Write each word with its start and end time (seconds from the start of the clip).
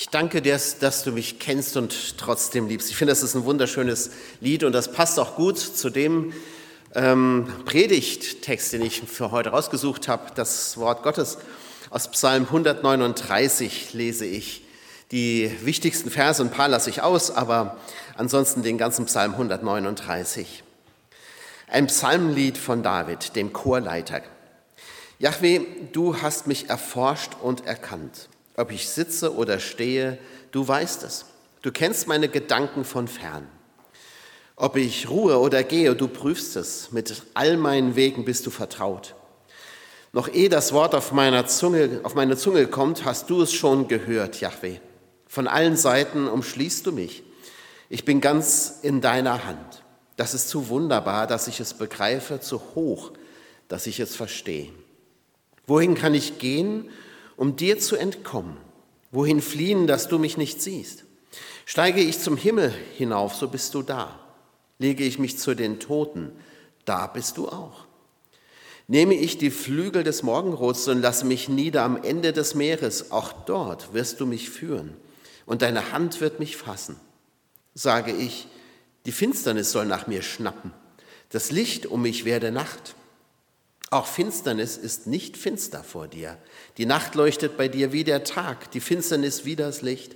Ich 0.00 0.08
danke 0.08 0.40
dir, 0.40 0.58
dass 0.80 1.04
du 1.04 1.12
mich 1.12 1.38
kennst 1.38 1.76
und 1.76 2.16
trotzdem 2.16 2.68
liebst. 2.68 2.88
Ich 2.88 2.96
finde, 2.96 3.12
das 3.12 3.22
ist 3.22 3.34
ein 3.34 3.44
wunderschönes 3.44 4.12
Lied 4.40 4.64
und 4.64 4.72
das 4.72 4.90
passt 4.90 5.18
auch 5.18 5.36
gut 5.36 5.58
zu 5.58 5.90
dem 5.90 6.32
ähm, 6.94 7.46
Predigttext, 7.66 8.72
den 8.72 8.80
ich 8.80 9.02
für 9.02 9.30
heute 9.30 9.50
rausgesucht 9.50 10.08
habe. 10.08 10.32
Das 10.34 10.78
Wort 10.78 11.02
Gottes 11.02 11.36
aus 11.90 12.10
Psalm 12.12 12.44
139 12.44 13.92
lese 13.92 14.24
ich. 14.24 14.64
Die 15.10 15.54
wichtigsten 15.66 16.10
Verse, 16.10 16.42
ein 16.42 16.50
paar 16.50 16.68
lasse 16.68 16.88
ich 16.88 17.02
aus, 17.02 17.30
aber 17.30 17.76
ansonsten 18.16 18.62
den 18.62 18.78
ganzen 18.78 19.04
Psalm 19.04 19.32
139. 19.32 20.64
Ein 21.66 21.88
Psalmlied 21.88 22.56
von 22.56 22.82
David, 22.82 23.36
dem 23.36 23.52
Chorleiter. 23.52 24.22
Yahweh, 25.18 25.60
du 25.92 26.22
hast 26.22 26.46
mich 26.46 26.70
erforscht 26.70 27.32
und 27.42 27.66
erkannt. 27.66 28.30
Ob 28.60 28.70
ich 28.70 28.88
sitze 28.88 29.34
oder 29.34 29.58
stehe, 29.58 30.18
du 30.50 30.66
weißt 30.66 31.02
es. 31.04 31.24
Du 31.62 31.72
kennst 31.72 32.06
meine 32.08 32.28
Gedanken 32.28 32.84
von 32.84 33.08
fern. 33.08 33.48
Ob 34.54 34.76
ich 34.76 35.08
ruhe 35.08 35.38
oder 35.38 35.62
gehe, 35.62 35.94
du 35.94 36.08
prüfst 36.08 36.56
es. 36.56 36.92
Mit 36.92 37.22
all 37.32 37.56
meinen 37.56 37.96
Wegen 37.96 38.26
bist 38.26 38.46
du 38.46 38.50
vertraut. 38.50 39.14
Noch 40.12 40.28
ehe 40.28 40.50
das 40.50 40.74
Wort 40.74 40.94
auf, 40.94 41.12
meiner 41.12 41.46
Zunge, 41.46 42.00
auf 42.02 42.14
meine 42.14 42.36
Zunge 42.36 42.66
kommt, 42.66 43.04
hast 43.06 43.30
du 43.30 43.40
es 43.40 43.52
schon 43.52 43.88
gehört, 43.88 44.40
Yahweh. 44.40 44.78
Von 45.26 45.46
allen 45.46 45.76
Seiten 45.76 46.28
umschließt 46.28 46.84
du 46.84 46.92
mich. 46.92 47.22
Ich 47.88 48.04
bin 48.04 48.20
ganz 48.20 48.80
in 48.82 49.00
deiner 49.00 49.46
Hand. 49.46 49.82
Das 50.16 50.34
ist 50.34 50.50
zu 50.50 50.68
wunderbar, 50.68 51.26
dass 51.26 51.48
ich 51.48 51.60
es 51.60 51.72
begreife, 51.72 52.40
zu 52.40 52.60
hoch, 52.74 53.12
dass 53.68 53.86
ich 53.86 54.00
es 54.00 54.16
verstehe. 54.16 54.70
Wohin 55.66 55.94
kann 55.94 56.12
ich 56.12 56.38
gehen, 56.38 56.90
um 57.40 57.56
dir 57.56 57.78
zu 57.78 57.96
entkommen? 57.96 58.58
Wohin 59.12 59.40
fliehen, 59.40 59.86
dass 59.86 60.08
du 60.08 60.18
mich 60.18 60.36
nicht 60.36 60.60
siehst? 60.60 61.04
Steige 61.64 62.02
ich 62.02 62.18
zum 62.18 62.36
Himmel 62.36 62.70
hinauf, 62.98 63.34
so 63.34 63.48
bist 63.48 63.72
du 63.72 63.80
da. 63.80 64.20
Lege 64.78 65.04
ich 65.04 65.18
mich 65.18 65.38
zu 65.38 65.54
den 65.54 65.80
Toten, 65.80 66.32
da 66.84 67.06
bist 67.06 67.38
du 67.38 67.48
auch. 67.48 67.86
Nehme 68.88 69.14
ich 69.14 69.38
die 69.38 69.50
Flügel 69.50 70.04
des 70.04 70.22
Morgenrots 70.22 70.86
und 70.88 71.00
lasse 71.00 71.24
mich 71.24 71.48
nieder 71.48 71.82
am 71.82 72.02
Ende 72.02 72.34
des 72.34 72.54
Meeres, 72.54 73.10
auch 73.10 73.32
dort 73.32 73.94
wirst 73.94 74.20
du 74.20 74.26
mich 74.26 74.50
führen 74.50 74.94
und 75.46 75.62
deine 75.62 75.92
Hand 75.92 76.20
wird 76.20 76.40
mich 76.40 76.58
fassen. 76.58 76.96
Sage 77.72 78.12
ich, 78.12 78.48
die 79.06 79.12
Finsternis 79.12 79.72
soll 79.72 79.86
nach 79.86 80.06
mir 80.06 80.20
schnappen, 80.20 80.74
das 81.30 81.50
Licht 81.50 81.86
um 81.86 82.02
mich 82.02 82.26
werde 82.26 82.52
Nacht. 82.52 82.94
Auch 83.92 84.06
Finsternis 84.06 84.76
ist 84.76 85.08
nicht 85.08 85.36
finster 85.36 85.82
vor 85.82 86.06
dir. 86.06 86.38
Die 86.78 86.86
Nacht 86.86 87.16
leuchtet 87.16 87.56
bei 87.56 87.66
dir 87.66 87.90
wie 87.90 88.04
der 88.04 88.22
Tag, 88.22 88.70
die 88.70 88.80
Finsternis 88.80 89.44
wie 89.44 89.56
das 89.56 89.82
Licht. 89.82 90.14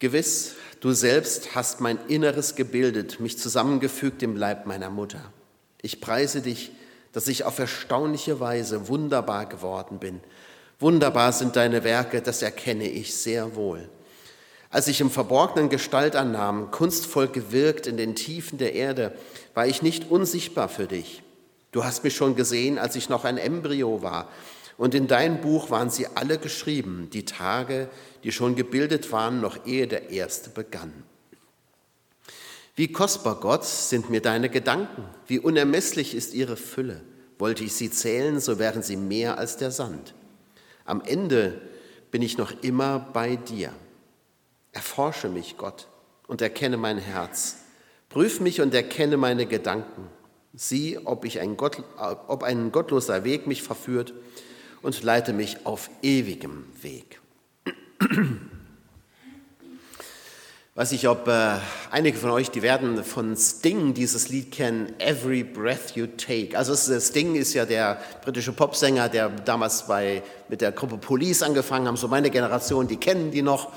Gewiss, 0.00 0.54
du 0.80 0.92
selbst 0.92 1.54
hast 1.54 1.80
mein 1.80 1.98
Inneres 2.08 2.56
gebildet, 2.56 3.20
mich 3.20 3.38
zusammengefügt 3.38 4.20
im 4.24 4.34
Leib 4.34 4.66
meiner 4.66 4.90
Mutter. 4.90 5.32
Ich 5.80 6.00
preise 6.00 6.42
dich, 6.42 6.72
dass 7.12 7.28
ich 7.28 7.44
auf 7.44 7.60
erstaunliche 7.60 8.40
Weise 8.40 8.88
wunderbar 8.88 9.46
geworden 9.46 10.00
bin. 10.00 10.20
Wunderbar 10.80 11.32
sind 11.32 11.54
deine 11.54 11.84
Werke, 11.84 12.20
das 12.20 12.42
erkenne 12.42 12.88
ich 12.88 13.14
sehr 13.14 13.54
wohl. 13.54 13.88
Als 14.70 14.88
ich 14.88 15.00
im 15.00 15.10
Verborgenen 15.10 15.68
Gestalt 15.68 16.16
annahm, 16.16 16.72
kunstvoll 16.72 17.28
gewirkt 17.28 17.86
in 17.86 17.96
den 17.96 18.16
Tiefen 18.16 18.58
der 18.58 18.72
Erde, 18.72 19.12
war 19.54 19.68
ich 19.68 19.82
nicht 19.82 20.10
unsichtbar 20.10 20.68
für 20.68 20.88
dich. 20.88 21.22
Du 21.72 21.84
hast 21.84 22.04
mich 22.04 22.14
schon 22.14 22.36
gesehen, 22.36 22.78
als 22.78 22.96
ich 22.96 23.08
noch 23.08 23.24
ein 23.24 23.38
Embryo 23.38 24.02
war. 24.02 24.28
Und 24.76 24.94
in 24.94 25.06
dein 25.06 25.40
Buch 25.40 25.70
waren 25.70 25.90
sie 25.90 26.06
alle 26.06 26.38
geschrieben, 26.38 27.08
die 27.12 27.24
Tage, 27.24 27.88
die 28.24 28.32
schon 28.32 28.56
gebildet 28.56 29.10
waren, 29.10 29.40
noch 29.40 29.66
ehe 29.66 29.86
der 29.86 30.10
erste 30.10 30.50
begann. 30.50 30.92
Wie 32.74 32.90
kostbar 32.90 33.40
Gott 33.40 33.64
sind 33.64 34.08
mir 34.08 34.22
deine 34.22 34.48
Gedanken, 34.48 35.04
wie 35.26 35.38
unermesslich 35.38 36.14
ist 36.14 36.32
ihre 36.34 36.56
Fülle. 36.56 37.02
Wollte 37.38 37.64
ich 37.64 37.74
sie 37.74 37.90
zählen, 37.90 38.40
so 38.40 38.58
wären 38.58 38.82
sie 38.82 38.96
mehr 38.96 39.38
als 39.38 39.56
der 39.56 39.70
Sand. 39.70 40.14
Am 40.84 41.02
Ende 41.02 41.60
bin 42.10 42.22
ich 42.22 42.38
noch 42.38 42.52
immer 42.62 42.98
bei 42.98 43.36
dir. 43.36 43.72
Erforsche 44.72 45.28
mich, 45.28 45.56
Gott, 45.58 45.88
und 46.26 46.40
erkenne 46.40 46.76
mein 46.76 46.98
Herz. 46.98 47.56
Prüf 48.08 48.40
mich 48.40 48.60
und 48.60 48.72
erkenne 48.74 49.16
meine 49.16 49.46
Gedanken. 49.46 50.08
Sieh, 50.54 50.98
ob, 51.04 51.24
ich 51.24 51.40
ein 51.40 51.56
Gott, 51.56 51.82
ob 52.28 52.42
ein 52.42 52.72
gottloser 52.72 53.24
Weg 53.24 53.46
mich 53.46 53.62
verführt 53.62 54.12
und 54.82 55.02
leite 55.02 55.32
mich 55.32 55.64
auf 55.64 55.88
ewigem 56.02 56.64
Weg. 56.82 57.20
Weiß 60.74 60.92
ich, 60.92 61.08
ob 61.08 61.28
äh, 61.28 61.56
einige 61.90 62.18
von 62.18 62.30
euch, 62.30 62.50
die 62.50 62.62
werden 62.62 63.02
von 63.04 63.36
Sting 63.36 63.94
dieses 63.94 64.28
Lied 64.28 64.52
kennen, 64.52 64.94
Every 64.98 65.42
Breath 65.42 65.96
You 65.96 66.06
Take. 66.06 66.56
Also 66.56 66.74
Sting 66.74 67.34
ist 67.34 67.54
ja 67.54 67.64
der 67.64 68.00
britische 68.22 68.52
Popsänger, 68.52 69.08
der 69.08 69.30
damals 69.30 69.86
bei, 69.86 70.22
mit 70.48 70.60
der 70.60 70.72
Gruppe 70.72 70.98
Police 70.98 71.42
angefangen 71.42 71.86
haben. 71.86 71.96
So 71.96 72.08
meine 72.08 72.30
Generation, 72.30 72.88
die 72.88 72.96
kennen 72.96 73.30
die 73.30 73.42
noch. 73.42 73.72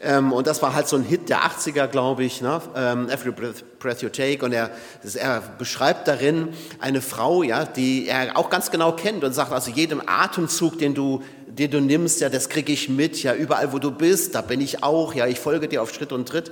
Ähm, 0.00 0.32
und 0.32 0.46
das 0.46 0.62
war 0.62 0.74
halt 0.74 0.88
so 0.88 0.96
ein 0.96 1.02
Hit 1.02 1.28
der 1.28 1.42
80er, 1.42 1.86
glaube 1.88 2.24
ich, 2.24 2.40
ne? 2.40 2.60
ähm, 2.74 3.08
Every 3.08 3.32
Breath, 3.32 3.78
Breath, 3.78 4.02
You 4.02 4.08
Take. 4.08 4.44
Und 4.44 4.52
er, 4.52 4.70
er 5.14 5.42
beschreibt 5.58 6.08
darin 6.08 6.48
eine 6.80 7.00
Frau, 7.00 7.42
ja, 7.42 7.64
die 7.64 8.08
er 8.08 8.36
auch 8.36 8.50
ganz 8.50 8.70
genau 8.70 8.92
kennt 8.92 9.24
und 9.24 9.32
sagt, 9.32 9.52
also 9.52 9.70
jedem 9.70 10.02
Atemzug, 10.06 10.78
den 10.78 10.94
du, 10.94 11.22
den 11.46 11.70
du 11.70 11.80
nimmst, 11.80 12.20
ja, 12.20 12.28
das 12.28 12.48
kriege 12.48 12.72
ich 12.72 12.88
mit, 12.88 13.22
ja, 13.22 13.34
überall, 13.34 13.72
wo 13.72 13.78
du 13.78 13.90
bist, 13.90 14.34
da 14.34 14.40
bin 14.40 14.60
ich 14.60 14.82
auch, 14.82 15.14
ja, 15.14 15.26
ich 15.26 15.38
folge 15.38 15.68
dir 15.68 15.82
auf 15.82 15.92
Schritt 15.92 16.12
und 16.12 16.28
Tritt. 16.28 16.50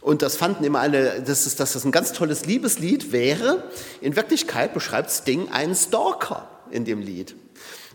Und 0.00 0.22
das 0.22 0.36
fanden 0.36 0.62
immer 0.64 0.80
alle, 0.80 1.22
dass, 1.22 1.46
es, 1.46 1.56
dass 1.56 1.72
das 1.72 1.84
ein 1.84 1.90
ganz 1.90 2.12
tolles 2.12 2.46
Liebeslied 2.46 3.12
wäre. 3.12 3.64
In 4.00 4.14
Wirklichkeit 4.14 4.72
beschreibt 4.72 5.10
Sting 5.10 5.50
einen 5.50 5.74
Stalker 5.74 6.48
in 6.70 6.84
dem 6.84 7.00
Lied. 7.00 7.34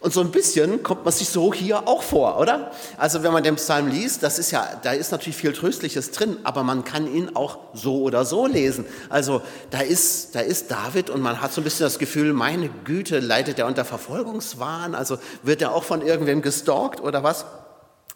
Und 0.03 0.11
so 0.11 0.19
ein 0.19 0.31
bisschen 0.31 0.83
kommt 0.83 1.05
man 1.05 1.13
sich 1.13 1.29
so 1.29 1.53
hier 1.53 1.87
auch 1.87 2.03
vor, 2.03 2.37
oder? 2.37 2.71
Also 2.97 3.23
wenn 3.23 3.31
man 3.31 3.41
den 3.41 3.55
Psalm 3.55 3.87
liest, 3.87 4.21
das 4.21 4.37
ist 4.37 4.51
ja, 4.51 4.67
da 4.83 4.91
ist 4.91 5.13
natürlich 5.13 5.37
viel 5.37 5.53
Tröstliches 5.53 6.11
drin, 6.11 6.35
aber 6.43 6.61
man 6.61 6.83
kann 6.83 7.07
ihn 7.07 7.37
auch 7.37 7.57
so 7.73 8.01
oder 8.01 8.25
so 8.25 8.45
lesen. 8.45 8.83
Also 9.07 9.41
da 9.69 9.79
ist, 9.79 10.35
da 10.35 10.41
ist 10.41 10.71
David 10.71 11.09
und 11.09 11.21
man 11.21 11.39
hat 11.39 11.53
so 11.53 11.61
ein 11.61 11.63
bisschen 11.63 11.85
das 11.85 11.99
Gefühl, 11.99 12.33
meine 12.33 12.67
Güte, 12.83 13.21
leidet 13.21 13.59
er 13.59 13.65
unter 13.65 13.85
Verfolgungswahn? 13.85 14.93
Also 14.93 15.19
wird 15.41 15.61
er 15.61 15.73
auch 15.73 15.85
von 15.85 16.01
irgendwem 16.01 16.41
gestalkt 16.41 16.99
oder 16.99 17.23
was? 17.23 17.45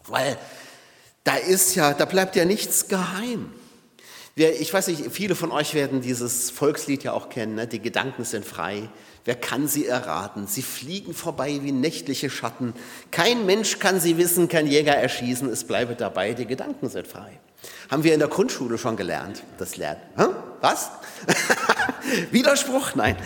Weil 0.06 0.36
da 1.24 1.36
ist 1.36 1.74
ja, 1.74 1.94
da 1.94 2.04
bleibt 2.04 2.36
ja 2.36 2.44
nichts 2.44 2.88
geheim. 2.88 3.50
Ich 4.38 4.72
weiß 4.72 4.86
nicht, 4.88 5.10
viele 5.10 5.34
von 5.34 5.50
euch 5.50 5.74
werden 5.74 6.00
dieses 6.00 6.50
Volkslied 6.50 7.02
ja 7.02 7.12
auch 7.12 7.28
kennen, 7.28 7.56
ne? 7.56 7.66
die 7.66 7.80
Gedanken 7.80 8.24
sind 8.24 8.44
frei, 8.44 8.88
Wer 9.28 9.34
kann 9.34 9.68
sie 9.68 9.86
erraten? 9.86 10.46
Sie 10.46 10.62
fliegen 10.62 11.12
vorbei 11.12 11.60
wie 11.62 11.70
nächtliche 11.70 12.30
Schatten. 12.30 12.72
Kein 13.10 13.44
Mensch 13.44 13.78
kann 13.78 14.00
sie 14.00 14.16
wissen, 14.16 14.48
kein 14.48 14.66
Jäger 14.66 14.94
erschießen. 14.94 15.50
Es 15.50 15.64
bleibe 15.64 15.94
dabei, 15.96 16.32
die 16.32 16.46
Gedanken 16.46 16.88
sind 16.88 17.06
frei. 17.06 17.38
Haben 17.90 18.04
wir 18.04 18.14
in 18.14 18.20
der 18.20 18.30
Grundschule 18.30 18.78
schon 18.78 18.96
gelernt, 18.96 19.42
das 19.58 19.76
Lernen. 19.76 20.00
Hm? 20.16 20.28
Was? 20.62 20.92
Widerspruch? 22.30 22.94
Nein. 22.94 23.16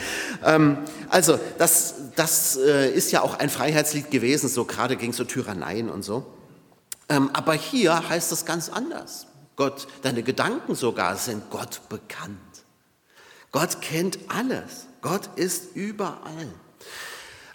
Ähm, 0.45 0.79
also, 1.09 1.39
das, 1.59 1.95
das 2.17 2.57
äh, 2.57 2.91
ist 2.91 3.13
ja 3.13 3.23
auch 3.23 3.39
ein 3.39 3.49
Freiheitslied 3.49 4.11
gewesen, 4.11 4.49
so 4.49 4.65
gerade 4.65 4.97
gegen 4.97 5.13
so 5.13 5.23
Tyranneien 5.23 5.89
und 5.89 6.03
so. 6.03 6.27
Ähm, 7.09 7.31
aber 7.33 7.53
hier 7.53 8.09
heißt 8.09 8.33
es 8.33 8.45
ganz 8.45 8.71
anders. 8.71 9.29
Gott, 9.57 9.87
deine 10.03 10.23
Gedanken 10.23 10.75
sogar 10.75 11.17
sind 11.17 11.51
Gott 11.51 11.89
bekannt. 11.89 12.39
Gott 13.51 13.81
kennt 13.83 14.19
alles. 14.29 14.87
Gott 15.03 15.29
ist 15.37 15.77
überall. 15.77 16.49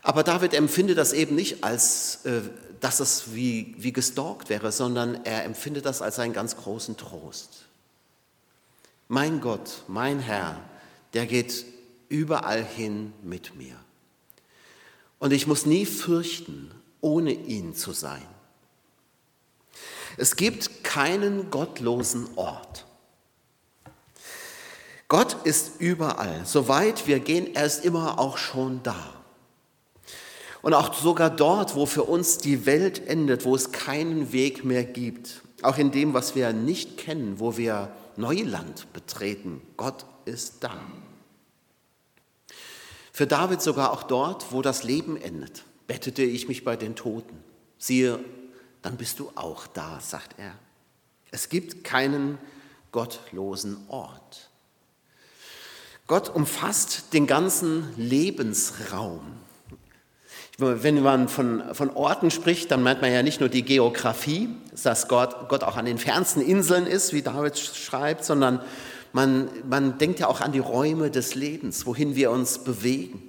Aber 0.04 0.24
David 0.24 0.54
empfindet 0.54 0.98
das 0.98 1.12
eben 1.12 1.36
nicht 1.36 1.64
als, 1.64 2.24
äh, 2.26 2.42
dass 2.80 3.00
es 3.00 3.34
wie, 3.34 3.76
wie 3.78 3.92
gestalkt 3.92 4.50
wäre, 4.50 4.72
sondern 4.72 5.26
er 5.26 5.44
empfindet 5.44 5.86
das 5.86 6.02
als 6.02 6.20
einen 6.20 6.34
ganz 6.34 6.56
großen 6.56 6.96
Trost. 6.98 7.66
Mein 9.08 9.42
Gott, 9.42 9.84
mein 9.88 10.20
Herr, 10.20 10.62
der 11.14 11.26
geht 11.26 11.66
überall 12.10 12.64
hin 12.64 13.14
mit 13.24 13.56
mir. 13.56 13.76
Und 15.20 15.34
ich 15.34 15.48
muss 15.48 15.66
nie 15.66 15.86
fürchten, 15.86 16.72
ohne 17.02 17.32
ihn 17.32 17.74
zu 17.74 17.92
sein. 17.92 18.26
Es 20.18 20.36
gibt 20.36 20.77
keinen 20.98 21.52
gottlosen 21.52 22.28
Ort. 22.38 22.88
Gott 25.08 25.38
ist 25.44 25.80
überall. 25.80 26.42
Soweit 26.44 27.06
wir 27.06 27.20
gehen, 27.20 27.54
er 27.54 27.68
ist 27.68 27.86
immer 27.86 28.18
auch 28.18 28.40
schon 28.40 28.82
da. 28.82 29.14
Und 30.64 30.74
auch 30.74 30.96
sogar 30.96 31.30
dort, 31.30 31.76
wo 31.76 31.86
für 31.86 32.02
uns 32.02 32.40
die 32.40 32.66
Welt 32.66 33.08
endet, 33.08 33.46
wo 33.46 33.54
es 33.54 33.72
keinen 33.72 34.32
Weg 34.32 34.66
mehr 34.66 34.84
gibt, 34.84 35.44
auch 35.62 35.78
in 35.78 35.92
dem, 35.92 36.16
was 36.16 36.34
wir 36.34 36.52
nicht 36.52 36.98
kennen, 36.98 37.40
wo 37.40 37.58
wir 37.58 37.92
Neuland 38.16 38.92
betreten, 38.92 39.62
Gott 39.78 40.04
ist 40.26 40.64
da. 40.64 40.80
Für 43.12 43.28
David 43.28 43.62
sogar 43.62 43.92
auch 43.92 44.02
dort, 44.02 44.52
wo 44.52 44.64
das 44.64 44.82
Leben 44.82 45.16
endet, 45.16 45.64
bettete 45.86 46.24
ich 46.24 46.48
mich 46.48 46.64
bei 46.64 46.76
den 46.76 46.96
Toten. 46.96 47.38
Siehe, 47.78 48.18
dann 48.82 48.98
bist 48.98 49.20
du 49.20 49.32
auch 49.36 49.68
da, 49.68 50.00
sagt 50.02 50.40
er. 50.40 50.56
Es 51.32 51.50
gibt 51.50 51.84
keinen 51.84 52.38
gottlosen 52.92 53.78
Ort. 53.90 54.50
Gott 56.08 56.30
umfasst 56.30 57.14
den 57.14 57.28
ganzen 57.28 57.94
Lebensraum. 57.98 59.22
Wenn 60.58 61.04
man 61.04 61.28
von, 61.28 61.76
von 61.76 61.92
Orten 61.92 62.32
spricht, 62.32 62.72
dann 62.72 62.82
meint 62.82 63.02
man 63.02 63.12
ja 63.12 63.22
nicht 63.22 63.42
nur 63.42 63.50
die 63.50 63.64
Geografie, 63.64 64.50
dass 64.84 65.08
Gott, 65.08 65.50
Gott 65.50 65.64
auch 65.64 65.78
an 65.78 65.86
den 65.86 66.00
fernsten 66.00 66.42
Inseln 66.42 66.88
ist, 66.88 67.14
wie 67.14 67.22
David 67.22 67.58
schreibt, 67.58 68.26
sondern 68.26 68.62
man, 69.14 69.50
man 69.70 70.00
denkt 70.00 70.20
ja 70.20 70.28
auch 70.28 70.42
an 70.42 70.54
die 70.54 70.60
Räume 70.60 71.12
des 71.12 71.36
Lebens, 71.36 71.86
wohin 71.86 72.16
wir 72.16 72.32
uns 72.32 72.60
bewegen. 72.60 73.22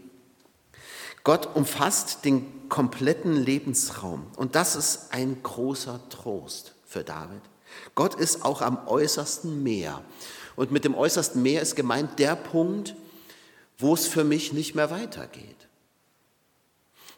Gott 1.25 1.55
umfasst 1.55 2.25
den 2.25 2.69
kompletten 2.71 3.35
Lebensraum 3.35 4.27
und 4.37 4.55
das 4.55 4.77
ist 4.77 5.13
ein 5.13 5.43
großer 5.43 6.01
Trost 6.09 6.75
für 6.87 7.05
David. 7.05 7.43
Gott 7.95 8.15
ist 8.15 8.45
auch 8.45 8.63
am 8.63 8.87
äußersten 8.87 9.63
Meer. 9.63 10.03
Und 10.57 10.73
mit 10.73 10.85
dem 10.85 10.95
äußersten 10.95 11.43
Meer 11.43 11.63
ist 11.63 11.77
gemeint 11.77 12.19
der 12.19 12.37
Punkt, 12.37 12.95
wo 13.79 13.95
es 13.95 14.07
für 14.07 14.25
mich 14.25 14.53
nicht 14.53 14.75
mehr 14.75 14.91
weitergeht. 14.91 15.59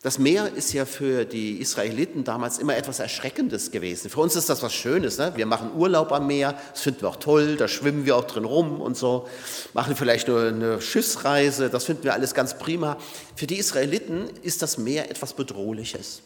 Das 0.02 0.18
Meer 0.18 0.50
ist 0.54 0.72
ja 0.72 0.86
für 0.86 1.26
die 1.26 1.60
Israeliten 1.60 2.24
damals 2.24 2.58
immer 2.58 2.74
etwas 2.74 3.00
Erschreckendes 3.00 3.70
gewesen. 3.70 4.08
Für 4.08 4.20
uns 4.20 4.34
ist 4.34 4.48
das 4.48 4.62
was 4.62 4.72
Schönes. 4.72 5.18
Ne? 5.18 5.32
Wir 5.36 5.44
machen 5.44 5.74
Urlaub 5.74 6.10
am 6.12 6.26
Meer, 6.26 6.58
das 6.72 6.80
finden 6.80 7.02
wir 7.02 7.10
auch 7.10 7.16
toll, 7.16 7.56
da 7.56 7.68
schwimmen 7.68 8.06
wir 8.06 8.16
auch 8.16 8.24
drin 8.24 8.46
rum 8.46 8.80
und 8.80 8.96
so. 8.96 9.28
Machen 9.74 9.94
vielleicht 9.96 10.28
nur 10.28 10.40
eine 10.42 10.80
Schiffsreise, 10.80 11.68
das 11.68 11.84
finden 11.84 12.04
wir 12.04 12.14
alles 12.14 12.32
ganz 12.32 12.58
prima. 12.58 12.96
Für 13.36 13.46
die 13.46 13.58
Israeliten 13.58 14.30
ist 14.40 14.62
das 14.62 14.78
Meer 14.78 15.10
etwas 15.10 15.34
Bedrohliches. 15.34 16.22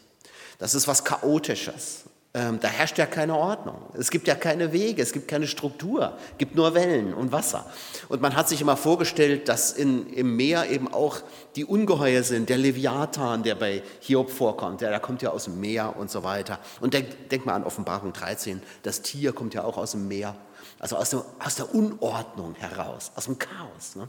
Das 0.59 0.77
ist 0.77 0.87
was 0.87 1.03
Chaotisches. 1.03 2.05
Ähm, 2.37 2.59
da 2.59 2.67
herrscht 2.67 2.99
ja 2.99 3.07
keine 3.07 3.37
Ordnung. 3.37 3.81
Es 3.97 4.11
gibt 4.11 4.27
ja 4.27 4.35
keine 4.35 4.73
Wege, 4.73 5.01
es 5.01 5.13
gibt 5.13 5.29
keine 5.29 5.47
Struktur, 5.47 6.19
es 6.33 6.39
gibt 6.39 6.57
nur 6.57 6.75
Wellen 6.75 7.15
und 7.15 7.31
Wasser. 7.31 7.65
Und 8.09 8.21
man 8.21 8.35
hat 8.35 8.49
sich 8.49 8.61
immer 8.61 8.77
vorgestellt, 8.77 9.49
dass 9.49 9.71
in, 9.71 10.13
im 10.13 10.35
Meer 10.35 10.69
eben 10.69 10.93
auch 10.93 11.21
die 11.55 11.65
Ungeheuer 11.65 12.25
sind, 12.25 12.49
der 12.49 12.59
Leviathan, 12.59 13.45
der 13.45 13.55
bei 13.55 13.85
Hiob 14.01 14.31
vorkommt, 14.31 14.81
der, 14.81 14.91
der 14.91 14.99
kommt 14.99 15.23
ja 15.23 15.31
aus 15.31 15.45
dem 15.45 15.61
Meer 15.61 15.97
und 15.97 16.11
so 16.11 16.25
weiter. 16.25 16.59
Und 16.81 16.95
denk, 16.95 17.29
denk 17.29 17.47
mal 17.47 17.55
an 17.55 17.63
Offenbarung 17.63 18.13
13, 18.13 18.61
das 18.83 19.03
Tier 19.03 19.33
kommt 19.33 19.55
ja 19.55 19.63
auch 19.63 19.77
aus 19.77 19.93
dem 19.93 20.09
Meer, 20.09 20.35
also 20.81 20.97
aus 20.97 21.11
der, 21.11 21.25
aus 21.39 21.55
der 21.55 21.73
Unordnung 21.73 22.57
heraus, 22.57 23.13
aus 23.15 23.27
dem 23.27 23.39
Chaos. 23.39 23.95
Ne? 23.95 24.09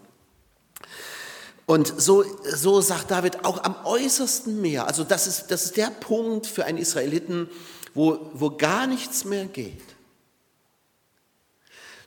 Und 1.67 1.93
so, 2.01 2.23
so 2.43 2.81
sagt 2.81 3.11
David 3.11 3.45
auch 3.45 3.63
am 3.63 3.75
äußersten 3.85 4.61
Meer, 4.61 4.87
also 4.87 5.03
das 5.03 5.27
ist, 5.27 5.51
das 5.51 5.65
ist 5.65 5.77
der 5.77 5.91
Punkt 5.91 6.47
für 6.47 6.65
einen 6.65 6.79
Israeliten, 6.79 7.49
wo, 7.95 8.29
wo 8.33 8.51
gar 8.51 8.85
nichts 8.85 9.25
mehr 9.25 9.45
geht. 9.45 9.81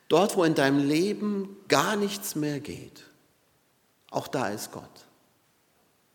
Dort, 0.09 0.37
wo 0.37 0.45
in 0.45 0.55
deinem 0.55 0.87
Leben 0.87 1.57
gar 1.67 1.97
nichts 1.97 2.35
mehr 2.35 2.61
geht, 2.61 3.05
auch 4.11 4.29
da 4.29 4.49
ist 4.49 4.71
Gott. 4.71 5.07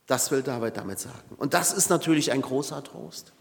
Das 0.08 0.32
will 0.32 0.42
David 0.42 0.78
damit 0.78 1.00
sagen. 1.00 1.36
Und 1.38 1.54
das 1.54 1.74
ist 1.74 1.90
natürlich 1.90 2.32
ein 2.32 2.42
großer 2.42 2.84
Trost. 2.84 3.34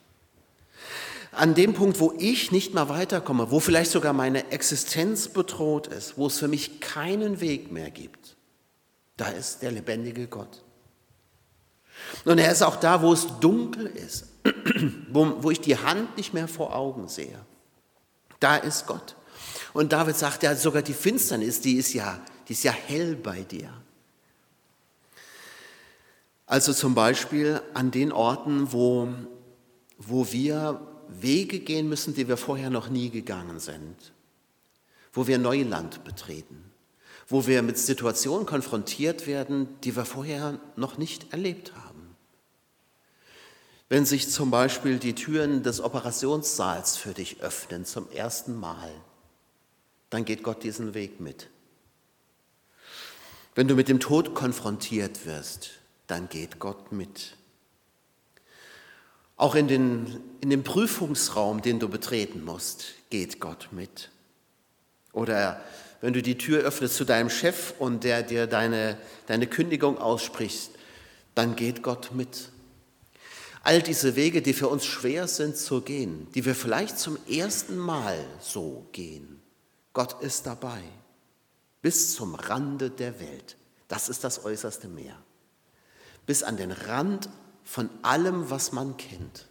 An 1.32 1.55
dem 1.55 1.73
Punkt, 1.73 1.99
wo 1.99 2.12
ich 2.19 2.52
nicht 2.52 2.75
mehr 2.75 2.90
weiterkomme, 2.90 3.50
wo 3.50 3.61
vielleicht 3.61 3.90
sogar 3.90 4.12
meine 4.12 4.50
Existenz 4.50 5.29
bedroht 5.29 5.87
ist, 5.87 6.19
wo 6.19 6.26
es 6.26 6.38
für 6.38 6.49
mich 6.49 6.81
keinen 6.81 7.40
Weg 7.40 7.73
mehr 7.73 7.90
gibt, 7.90 8.37
da 9.17 9.29
ist 9.29 9.62
der 9.62 9.73
lebendige 9.73 10.26
Gott. 10.26 10.62
Und 12.25 12.38
er 12.38 12.52
ist 12.52 12.62
auch 12.62 12.76
da, 12.76 13.02
wo 13.02 13.12
es 13.12 13.26
dunkel 13.40 13.87
ist, 13.87 14.31
wo, 15.09 15.43
wo 15.43 15.50
ich 15.50 15.61
die 15.61 15.77
Hand 15.77 16.17
nicht 16.17 16.35
mehr 16.35 16.49
vor 16.49 16.75
Augen 16.75 17.09
sehe. 17.09 17.39
Da 18.41 18.56
ist 18.56 18.87
Gott. 18.87 19.17
Und 19.73 19.93
David 19.93 20.17
sagt 20.17 20.43
ja, 20.43 20.55
sogar 20.55 20.83
die 20.83 20.94
Finsternis, 20.94 21.61
die 21.61 21.75
ist 21.75 21.93
ja, 21.94 22.21
die 22.49 22.53
ist 22.53 22.65
ja 22.65 22.73
hell 22.73 23.17
bei 23.17 23.43
dir. 23.43 23.73
Also 26.47 26.73
zum 26.73 26.94
Beispiel 26.94 27.62
an 27.73 27.91
den 27.91 28.12
Orten, 28.12 28.73
wo, 28.73 29.09
wo 29.97 30.31
wir 30.33 30.81
Wege 31.09 31.61
gehen 31.61 31.89
müssen, 31.89 32.15
die 32.15 32.29
wir 32.29 32.37
vorher 32.37 32.71
noch 32.71 32.89
nie 32.89 33.11
gegangen 33.11 33.61
sind, 33.61 34.12
wo 35.12 35.27
wir 35.27 35.39
Neuland 35.39 36.05
betreten, 36.05 36.71
wo 37.29 37.47
wir 37.47 37.62
mit 37.62 37.79
Situationen 37.79 38.47
konfrontiert 38.47 39.27
werden, 39.27 39.69
die 39.85 39.94
wir 39.97 40.05
vorher 40.05 40.59
noch 40.77 40.99
nicht 40.99 41.33
erlebt 41.33 41.73
haben. 41.75 41.81
Wenn 43.93 44.06
sich 44.06 44.31
zum 44.31 44.50
Beispiel 44.50 44.99
die 44.99 45.15
Türen 45.15 45.62
des 45.62 45.83
Operationssaals 45.83 46.97
für 46.97 47.12
dich 47.12 47.43
öffnen 47.43 47.85
zum 47.85 48.11
ersten 48.11 48.59
Mal, 48.59 48.91
dann 50.09 50.25
geht 50.25 50.43
Gott 50.43 50.62
diesen 50.62 50.94
Weg 50.94 51.21
mit. 51.21 51.50
Wenn 53.55 53.69
du 53.69 53.75
mit 53.75 53.89
dem 53.89 54.00
Tod 54.00 54.35
konfrontiert 54.35 55.27
wirst, 55.27 55.73
dann 56.06 56.31
geht 56.31 56.59
Gott 56.59 56.91
mit. 56.91 57.37
Auch 59.37 59.55
in 59.55 59.69
den, 59.69 60.21
in 60.41 60.49
den 60.49 60.65
Prüfungsraum, 60.65 61.61
den 61.61 61.79
du 61.79 61.91
betreten 61.91 62.47
musst, 62.47 62.94
geht 63.11 63.41
Gott 63.41 63.69
mit. 63.73 64.09
Oder 65.12 65.62
wenn 66.00 66.15
du 66.15 66.23
die 66.23 66.39
Tür 66.39 66.62
öffnest 66.62 66.94
zu 66.94 67.05
deinem 67.05 67.29
Chef 67.29 67.75
und 67.79 68.05
der 68.05 68.23
dir 68.23 68.47
deine, 68.47 68.97
deine 69.27 69.47
Kündigung 69.47 69.99
ausspricht, 69.99 70.71
dann 71.35 71.56
geht 71.56 71.83
Gott 71.83 72.12
mit. 72.15 72.49
All 73.64 73.81
diese 73.81 74.17
Wege, 74.17 74.43
die 74.43 74.55
für 74.55 74.69
uns 74.69 74.85
schwer 74.85 75.29
sind 75.29 75.56
zu 75.56 75.82
gehen, 75.82 76.26
die 76.35 76.44
wir 76.44 76.56
vielleicht 76.56 76.99
zum 76.99 77.17
ersten 77.29 77.79
Mal 77.79 78.19
so 78.41 78.87
gehen, 78.91 79.41
Gott 79.93 80.20
ist 80.20 80.47
dabei, 80.47 80.82
bis 81.81 82.14
zum 82.14 82.35
Rande 82.35 82.91
der 82.91 83.20
Welt. 83.20 83.56
Das 83.87 84.09
ist 84.09 84.25
das 84.25 84.44
äußerste 84.44 84.88
Meer. 84.88 85.17
Bis 86.26 86.43
an 86.43 86.56
den 86.56 86.73
Rand 86.73 87.29
von 87.62 87.88
allem, 88.03 88.50
was 88.50 88.73
man 88.73 88.97
kennt. 88.97 89.47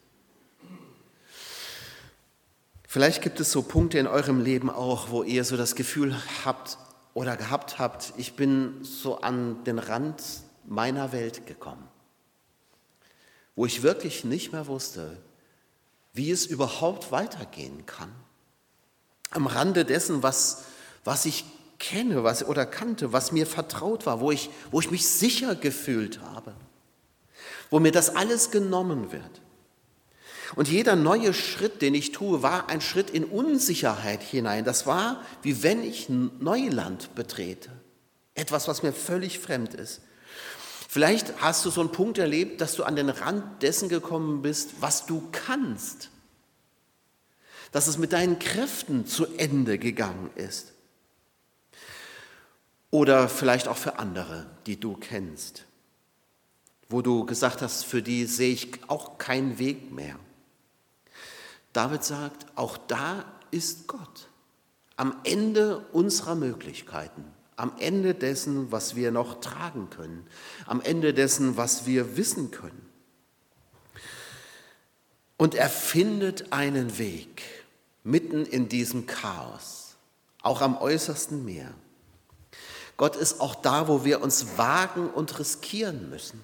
Vielleicht 2.86 3.22
gibt 3.22 3.40
es 3.40 3.52
so 3.54 3.62
Punkte 3.62 3.98
in 3.98 4.07
eurem 4.07 4.42
Leben 4.42 4.69
auch, 4.69 5.10
wo 5.10 5.24
ihr 5.24 5.46
so 5.46 5.56
das 5.56 5.75
Gefühl 5.75 6.14
habt 6.44 6.78
oder 7.14 7.38
gehabt 7.38 7.80
habt, 7.80 8.14
ich 8.18 8.36
bin 8.36 8.84
so 8.84 9.22
an 9.22 9.64
den 9.64 9.80
Rand 9.80 10.22
meiner 10.66 11.14
Welt 11.14 11.48
gekommen 11.48 11.91
wo 13.62 13.68
ich 13.68 13.84
wirklich 13.84 14.24
nicht 14.24 14.54
mehr 14.54 14.66
wusste, 14.66 15.16
wie 16.13 16.31
es 16.31 16.48
überhaupt 16.48 17.12
weitergehen 17.12 17.86
kann. 17.86 18.12
Am 19.30 19.45
Rande 19.45 19.85
dessen, 19.85 20.24
was, 20.24 20.64
was 21.04 21.28
ich 21.28 21.45
kenne 21.78 22.24
was, 22.24 22.44
oder 22.44 22.66
kannte, 22.66 23.14
was 23.14 23.31
mir 23.31 23.45
vertraut 23.45 24.07
war, 24.07 24.19
wo 24.19 24.31
ich, 24.31 24.50
wo 24.71 24.80
ich 24.80 24.90
mich 24.90 25.07
sicher 25.07 25.54
gefühlt 25.54 26.21
habe, 26.21 26.56
wo 27.69 27.80
mir 27.80 27.92
das 27.92 28.16
alles 28.16 28.50
genommen 28.50 29.12
wird. 29.12 29.42
Und 30.56 30.68
jeder 30.68 30.95
neue 30.95 31.31
Schritt, 31.31 31.83
den 31.83 31.94
ich 31.94 32.14
tue, 32.14 32.42
war 32.42 32.68
ein 32.68 32.81
Schritt 32.81 33.12
in 33.12 33.26
Unsicherheit 33.26 34.24
hinein. 34.24 34.66
Das 34.66 34.88
war, 34.88 35.21
wie 35.44 35.62
wenn 35.62 35.83
ich 35.83 36.09
Neuland 36.09 37.14
betrete. 37.14 37.69
Etwas, 38.33 38.68
was 38.68 38.81
mir 38.81 38.92
völlig 38.92 39.38
fremd 39.38 39.76
ist. 39.76 40.02
Vielleicht 40.94 41.42
hast 41.42 41.64
du 41.64 41.69
so 41.69 41.80
einen 41.80 41.94
Punkt 41.94 42.18
erlebt, 42.18 42.60
dass 42.60 42.76
du 42.76 42.83
an 42.83 42.98
den 42.98 43.07
Rand 43.07 43.64
dessen 43.64 43.88
gekommen 43.88 44.42
bist, 44.42 44.81
was 44.81 45.06
du 45.06 45.26
kannst. 45.31 46.10
Dass 47.71 47.88
es 47.88 47.98
mit 47.98 48.12
deinen 48.12 48.40
Kräften 48.40 49.07
zu 49.07 49.26
Ende 49.38 49.78
gegangen 49.78 50.31
ist. 50.36 50.74
Oder 52.90 53.30
vielleicht 53.30 53.69
auch 53.69 53.78
für 53.78 54.00
andere, 54.00 54.48
die 54.66 54.78
du 54.78 54.98
kennst, 54.98 55.64
wo 56.90 57.02
du 57.02 57.26
gesagt 57.26 57.62
hast, 57.62 57.86
für 57.86 58.02
die 58.02 58.26
sehe 58.26 58.52
ich 58.52 58.81
auch 58.90 59.18
keinen 59.18 59.60
Weg 59.60 59.94
mehr. 59.94 60.19
David 61.71 62.04
sagt, 62.04 62.48
auch 62.56 62.78
da 62.78 63.24
ist 63.50 63.88
Gott 63.88 64.28
am 64.98 65.16
Ende 65.24 65.86
unserer 65.94 66.36
Möglichkeiten 66.36 67.24
am 67.61 67.73
Ende 67.77 68.15
dessen, 68.15 68.71
was 68.71 68.95
wir 68.95 69.11
noch 69.11 69.39
tragen 69.39 69.89
können, 69.91 70.25
am 70.65 70.81
Ende 70.81 71.13
dessen, 71.13 71.57
was 71.57 71.85
wir 71.85 72.18
wissen 72.18 72.49
können. 72.49 72.89
Und 75.37 75.53
er 75.53 75.69
findet 75.69 76.51
einen 76.51 76.97
Weg 76.97 77.44
mitten 78.03 78.45
in 78.45 78.68
diesem 78.68 79.06
Chaos, 79.06 79.95
auch 80.41 80.61
am 80.61 80.75
äußersten 80.75 81.45
Meer. 81.45 81.71
Gott 82.97 83.15
ist 83.15 83.39
auch 83.39 83.56
da, 83.56 83.87
wo 83.87 84.03
wir 84.06 84.21
uns 84.21 84.57
wagen 84.57 85.09
und 85.09 85.37
riskieren 85.39 86.09
müssen. 86.09 86.41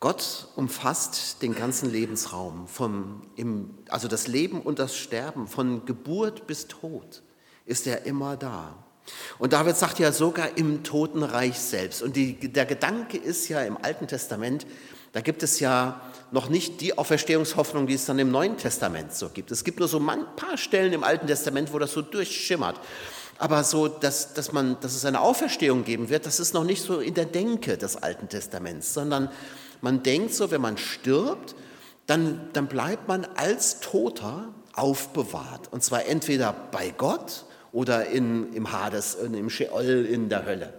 Gott 0.00 0.48
umfasst 0.54 1.40
den 1.40 1.54
ganzen 1.54 1.90
Lebensraum, 1.90 2.68
vom, 2.68 3.22
im, 3.36 3.78
also 3.88 4.06
das 4.06 4.26
Leben 4.26 4.60
und 4.60 4.78
das 4.78 4.96
Sterben, 4.96 5.48
von 5.48 5.86
Geburt 5.86 6.46
bis 6.46 6.68
Tod 6.68 7.22
ist 7.66 7.86
er 7.86 8.06
immer 8.06 8.36
da. 8.36 8.74
Und 9.38 9.52
David 9.52 9.76
sagt 9.76 9.98
ja 9.98 10.12
sogar 10.12 10.56
im 10.56 10.82
Totenreich 10.82 11.58
selbst. 11.58 12.02
Und 12.02 12.16
die, 12.16 12.34
der 12.34 12.64
Gedanke 12.66 13.18
ist 13.18 13.48
ja 13.48 13.60
im 13.62 13.76
Alten 13.76 14.06
Testament, 14.06 14.66
Da 15.14 15.20
gibt 15.20 15.44
es 15.44 15.60
ja 15.60 16.00
noch 16.32 16.48
nicht 16.48 16.80
die 16.80 16.98
Auferstehungshoffnung, 16.98 17.86
die 17.86 17.94
es 17.94 18.04
dann 18.04 18.18
im 18.18 18.32
Neuen 18.32 18.56
Testament 18.56 19.14
so 19.14 19.28
gibt. 19.28 19.52
Es 19.52 19.62
gibt 19.62 19.78
nur 19.78 19.86
so 19.86 20.00
ein 20.00 20.26
paar 20.34 20.58
Stellen 20.58 20.92
im 20.92 21.04
Alten 21.04 21.28
Testament, 21.28 21.72
wo 21.72 21.78
das 21.78 21.92
so 21.92 22.02
durchschimmert. 22.02 22.80
Aber 23.38 23.62
so, 23.62 23.86
dass, 23.86 24.34
dass, 24.34 24.52
man, 24.52 24.76
dass 24.80 24.96
es 24.96 25.04
eine 25.04 25.20
Auferstehung 25.20 25.84
geben 25.84 26.08
wird, 26.08 26.26
das 26.26 26.40
ist 26.40 26.52
noch 26.52 26.64
nicht 26.64 26.82
so 26.82 26.98
in 26.98 27.14
der 27.14 27.26
Denke 27.26 27.78
des 27.78 27.94
Alten 27.94 28.28
Testaments, 28.28 28.92
sondern 28.92 29.30
man 29.80 30.02
denkt 30.02 30.34
so, 30.34 30.50
wenn 30.50 30.60
man 30.60 30.78
stirbt, 30.78 31.54
dann, 32.06 32.48
dann 32.52 32.66
bleibt 32.66 33.06
man 33.06 33.24
als 33.36 33.78
Toter 33.78 34.52
aufbewahrt. 34.72 35.72
Und 35.72 35.84
zwar 35.84 36.06
entweder 36.06 36.52
bei 36.52 36.90
Gott 36.90 37.44
oder 37.74 38.06
in, 38.06 38.52
im 38.54 38.72
Hades, 38.72 39.16
im 39.16 39.50
Sheol, 39.50 40.06
in 40.06 40.30
der 40.30 40.46
Hölle. 40.46 40.72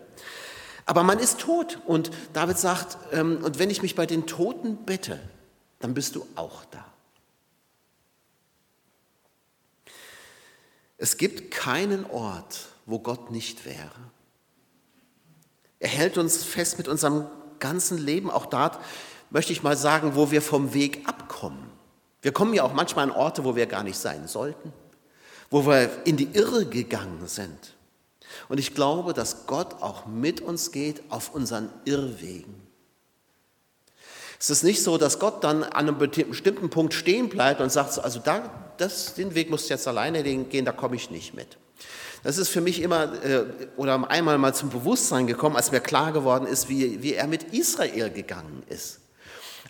Aber 0.85 1.03
man 1.03 1.19
ist 1.19 1.39
tot. 1.39 1.79
Und 1.85 2.09
David 2.33 2.57
sagt, 2.57 2.97
ähm, 3.11 3.43
und 3.43 3.59
wenn 3.59 3.69
ich 3.69 3.81
mich 3.81 3.95
bei 3.95 4.05
den 4.05 4.25
Toten 4.25 4.77
bette, 4.85 5.19
dann 5.79 5.93
bist 5.93 6.15
du 6.15 6.25
auch 6.35 6.63
da. 6.65 6.85
Es 10.97 11.17
gibt 11.17 11.51
keinen 11.51 12.05
Ort, 12.09 12.69
wo 12.85 12.99
Gott 12.99 13.29
nicht 13.29 13.65
wäre. 13.65 13.91
Er 15.79 15.89
hält 15.89 16.17
uns 16.17 16.45
fest 16.45 16.77
mit 16.77 16.87
unserem 16.87 17.27
ganzen 17.59 17.97
Leben, 17.97 18.31
auch 18.31 18.45
dort 18.45 18.79
möchte 19.29 19.51
ich 19.51 19.63
mal 19.63 19.75
sagen, 19.75 20.15
wo 20.15 20.31
wir 20.31 20.41
vom 20.41 20.73
Weg 20.73 21.07
abkommen. 21.09 21.69
Wir 22.21 22.31
kommen 22.31 22.53
ja 22.53 22.63
auch 22.63 22.73
manchmal 22.73 23.03
an 23.03 23.11
Orte, 23.11 23.43
wo 23.43 23.55
wir 23.55 23.65
gar 23.65 23.83
nicht 23.83 23.97
sein 23.97 24.27
sollten, 24.27 24.71
wo 25.49 25.65
wir 25.65 25.89
in 26.05 26.17
die 26.17 26.29
Irre 26.33 26.65
gegangen 26.65 27.27
sind. 27.27 27.75
Und 28.49 28.59
ich 28.59 28.73
glaube, 28.73 29.13
dass 29.13 29.47
Gott 29.47 29.81
auch 29.81 30.05
mit 30.05 30.41
uns 30.41 30.71
geht 30.71 31.01
auf 31.09 31.33
unseren 31.33 31.69
Irrwegen. 31.85 32.65
Es 34.39 34.49
ist 34.49 34.63
nicht 34.63 34.83
so, 34.83 34.97
dass 34.97 35.19
Gott 35.19 35.43
dann 35.43 35.63
an 35.63 35.87
einem 35.87 35.97
bestimmten 35.97 36.69
Punkt 36.69 36.93
stehen 36.93 37.29
bleibt 37.29 37.61
und 37.61 37.71
sagt, 37.71 37.97
also 37.99 38.19
da, 38.19 38.73
das, 38.77 39.15
den 39.15 39.33
Weg 39.33 39.49
musst 39.49 39.69
du 39.69 39.73
jetzt 39.73 39.87
alleine 39.87 40.23
gehen, 40.23 40.65
da 40.65 40.71
komme 40.71 40.95
ich 40.95 41.09
nicht 41.09 41.33
mit. 41.33 41.57
Das 42.23 42.37
ist 42.37 42.49
für 42.49 42.61
mich 42.61 42.81
immer 42.81 43.23
äh, 43.23 43.45
oder 43.77 44.09
einmal 44.09 44.37
mal 44.37 44.53
zum 44.53 44.69
Bewusstsein 44.71 45.27
gekommen, 45.27 45.55
als 45.55 45.71
mir 45.71 45.79
klar 45.79 46.11
geworden 46.11 46.47
ist, 46.47 46.69
wie, 46.69 47.01
wie 47.03 47.13
er 47.13 47.27
mit 47.27 47.53
Israel 47.53 48.09
gegangen 48.09 48.63
ist. 48.67 48.99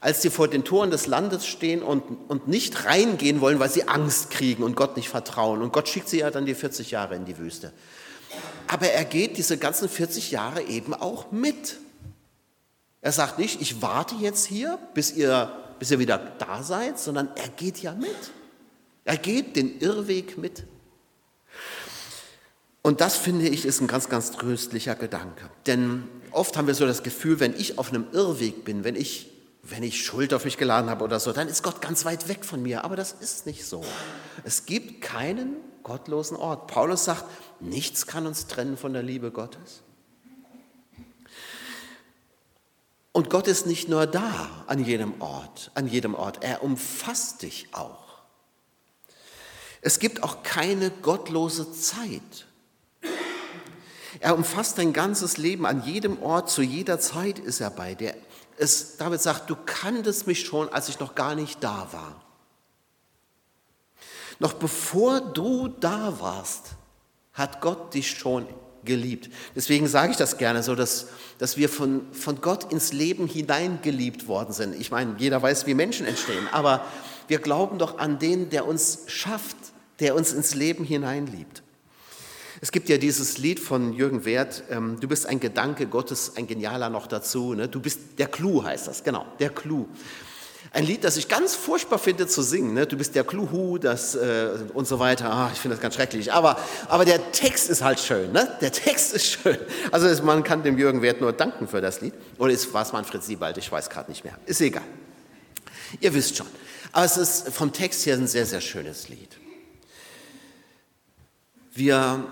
Als 0.05 0.21
sie 0.21 0.29
vor 0.29 0.47
den 0.47 0.63
Toren 0.63 0.91
des 0.91 1.07
Landes 1.07 1.47
stehen 1.47 1.81
und, 1.81 2.03
und 2.27 2.47
nicht 2.47 2.85
reingehen 2.85 3.41
wollen, 3.41 3.59
weil 3.59 3.71
sie 3.71 3.88
Angst 3.88 4.29
kriegen 4.29 4.62
und 4.62 4.75
Gott 4.75 4.97
nicht 4.97 5.09
vertrauen. 5.09 5.63
Und 5.63 5.74
Gott 5.74 5.89
schickt 5.89 6.09
sie 6.09 6.19
ja 6.19 6.29
dann 6.29 6.45
die 6.45 6.53
40 6.53 6.91
Jahre 6.91 7.15
in 7.15 7.25
die 7.25 7.39
Wüste. 7.39 7.74
Aber 8.67 8.85
er 8.85 9.03
geht 9.03 9.35
diese 9.35 9.57
ganzen 9.57 9.89
40 9.89 10.29
Jahre 10.29 10.62
eben 10.62 10.93
auch 10.93 11.31
mit. 11.31 11.77
Er 13.01 13.13
sagt 13.13 13.39
nicht, 13.39 13.59
ich 13.63 13.81
warte 13.81 14.13
jetzt 14.13 14.45
hier, 14.45 14.77
bis 14.93 15.12
ihr, 15.12 15.51
bis 15.79 15.89
ihr 15.89 15.97
wieder 15.97 16.19
da 16.38 16.62
seid, 16.62 17.00
sondern 17.00 17.29
er 17.33 17.50
geht 17.50 17.79
ja 17.79 17.95
mit. 17.95 18.09
Er 19.05 19.17
geht 19.17 19.55
den 19.55 19.79
Irrweg 19.79 20.38
mit. 20.38 20.65
Und 22.83 23.01
das 23.01 23.17
finde 23.17 23.47
ich 23.47 23.65
ist 23.65 23.81
ein 23.81 23.88
ganz, 23.88 24.07
ganz 24.07 24.33
tröstlicher 24.33 24.93
Gedanke. 24.93 25.50
Denn 25.65 26.03
oft 26.29 26.57
haben 26.57 26.67
wir 26.67 26.75
so 26.75 26.85
das 26.85 27.01
Gefühl, 27.01 27.39
wenn 27.39 27.55
ich 27.55 27.79
auf 27.79 27.89
einem 27.89 28.05
Irrweg 28.12 28.65
bin, 28.65 28.83
wenn 28.83 28.95
ich, 28.95 29.31
wenn 29.67 29.84
ich 29.84 30.05
Schuld 30.05 30.34
auf 30.34 30.45
mich 30.45 30.57
geladen 30.57 30.89
habe 30.89 31.03
oder 31.03 31.19
so, 31.19 31.31
dann 31.31 31.48
ist 31.48 31.63
Gott 31.63 31.81
ganz 31.81 32.05
weit 32.05 32.27
weg 32.27 32.45
von 32.45 32.62
mir. 32.62 32.84
Aber 32.84 32.95
das 32.95 33.13
ist 33.13 33.48
nicht 33.48 33.65
so. 33.65 33.84
Es 34.43 34.65
gibt 34.65 35.01
keinen 35.01 35.55
gottlosen 35.81 36.38
Ort. 36.38 36.67
Paulus 36.67 37.05
sagt, 37.05 37.25
nichts 37.60 38.05
kann 38.05 38.27
uns 38.27 38.48
trennen 38.48 38.77
von 38.77 38.93
der 38.93 39.01
Liebe 39.01 39.31
Gottes. 39.31 39.81
Und 43.12 43.29
Gott 43.29 43.48
ist 43.48 43.65
nicht 43.65 43.89
nur 43.89 44.05
da 44.05 44.65
an 44.67 44.84
jedem 44.84 45.22
Ort, 45.22 45.72
an 45.74 45.88
jedem 45.88 46.15
Ort, 46.15 46.43
er 46.43 46.63
umfasst 46.63 47.41
dich 47.41 47.69
auch. 47.72 48.19
Es 49.81 50.00
gibt 50.00 50.22
auch 50.22 50.43
keine 50.43 50.91
gottlose 50.91 51.72
Zeit. 51.72 52.44
Er 54.19 54.36
umfasst 54.36 54.77
dein 54.77 54.93
ganzes 54.93 55.38
Leben, 55.38 55.65
an 55.65 55.84
jedem 55.84 56.22
Ort, 56.22 56.50
zu 56.50 56.62
jeder 56.62 57.00
Zeit 57.00 57.39
ist 57.39 57.62
er 57.62 57.69
bei 57.69 57.95
dir. 57.95 58.15
Es, 58.57 58.98
David 58.98 59.22
sagt, 59.22 59.50
du 59.50 59.55
kanntest 59.65 60.27
mich 60.27 60.45
schon, 60.45 60.69
als 60.69 60.89
ich 60.89 61.00
noch 61.00 61.15
gar 61.15 61.36
nicht 61.36 61.63
da 61.63 61.88
war. 61.91 62.22
Noch 64.39 64.53
bevor 64.53 65.22
du 65.22 65.67
da 65.67 66.19
warst, 66.19 66.72
hat 67.34 67.62
Gott 67.62 67.93
dich 67.93 68.10
schon 68.12 68.48
geliebt. 68.86 69.29
Deswegen 69.55 69.88
sage 69.88 70.12
ich 70.12 70.17
das 70.17 70.38
gerne 70.38 70.63
so, 70.63 70.75
dass, 70.75 71.07
dass 71.38 71.57
wir 71.57 71.69
von, 71.69 72.12
von 72.13 72.39
Gott 72.39 72.72
ins 72.72 72.93
Leben 72.93 73.27
hineingeliebt 73.27 74.27
worden 74.27 74.53
sind. 74.53 74.75
Ich 74.79 74.91
meine, 74.91 75.15
jeder 75.17 75.41
weiß, 75.41 75.65
wie 75.65 75.74
Menschen 75.74 76.05
entstehen, 76.05 76.48
aber 76.51 76.86
wir 77.27 77.39
glauben 77.39 77.79
doch 77.79 77.98
an 77.98 78.19
den, 78.19 78.50
der 78.50 78.67
uns 78.67 79.03
schafft, 79.07 79.57
der 80.00 80.15
uns 80.15 80.34
ins 80.34 80.53
Leben 80.53 80.84
hineinliebt. 80.84 81.63
Es 82.65 82.72
gibt 82.72 82.89
ja 82.89 82.98
dieses 82.98 83.38
Lied 83.38 83.60
von 83.60 83.93
Jürgen 83.93 84.25
Wert, 84.25 84.63
ähm, 84.72 85.00
du 85.00 85.07
bist 85.07 85.27
ein 85.27 85.39
Gedanke 85.39 85.86
Gottes, 85.86 86.31
ein 86.36 86.48
genialer 86.48 86.89
noch 86.89 87.05
dazu. 87.05 87.53
Ne? 87.53 87.67
Du 87.67 87.79
bist 87.79 88.00
der 88.17 88.25
Clou 88.25 88.63
heißt 88.63 88.88
das, 88.88 89.03
genau, 89.03 89.24
der 89.38 89.51
Clou. 89.51 89.86
Ein 90.72 90.84
Lied, 90.84 91.03
das 91.03 91.15
ich 91.15 91.27
ganz 91.27 91.53
furchtbar 91.53 92.00
finde 92.00 92.25
zu 92.25 92.41
singen. 92.41 92.74
Ne? 92.74 92.88
Du 92.88 92.98
bist 92.98 93.13
der 93.13 93.24
Kluhu 93.24 93.77
das, 93.77 94.15
äh, 94.15 94.50
und 94.74 94.88
so 94.88 94.98
weiter. 94.98 95.31
Ah, 95.31 95.51
ich 95.53 95.60
finde 95.60 95.75
das 95.75 95.81
ganz 95.84 95.93
schrecklich. 95.93 96.34
Aber, 96.34 96.57
aber 96.88 97.05
der 97.05 97.31
Text 97.31 97.69
ist 97.69 97.84
halt 97.84 98.00
schön. 98.00 98.31
Ne? 98.31 98.57
Der 98.62 98.72
Text 98.72 99.13
ist 99.13 99.27
schön. 99.27 99.60
Also 99.91 100.07
ist, 100.07 100.24
man 100.24 100.43
kann 100.43 100.63
dem 100.63 100.79
Jürgen 100.79 101.03
Wert 101.03 101.22
nur 101.22 101.34
danken 101.34 101.67
für 101.67 101.81
das 101.81 102.01
Lied. 102.01 102.15
Oder 102.39 102.51
ist, 102.51 102.74
war 102.74 102.81
es 102.81 102.91
Manfred 102.91 103.24
Siebald? 103.24 103.60
Ich 103.60 103.72
weiß 103.72 103.91
gerade 103.91 104.10
nicht 104.10 104.24
mehr. 104.24 104.39
Ist 104.48 104.60
egal. 104.60 104.81
Ihr 106.00 106.15
wisst 106.15 106.36
schon. 106.36 106.48
Aber 106.93 107.05
es 107.05 107.15
ist 107.17 107.50
vom 107.50 107.72
Text 107.72 108.07
her 108.07 108.15
ein 108.15 108.25
sehr, 108.25 108.48
sehr 108.48 108.60
schönes 108.60 109.07
Lied. 109.07 109.38
Wir, 111.75 112.25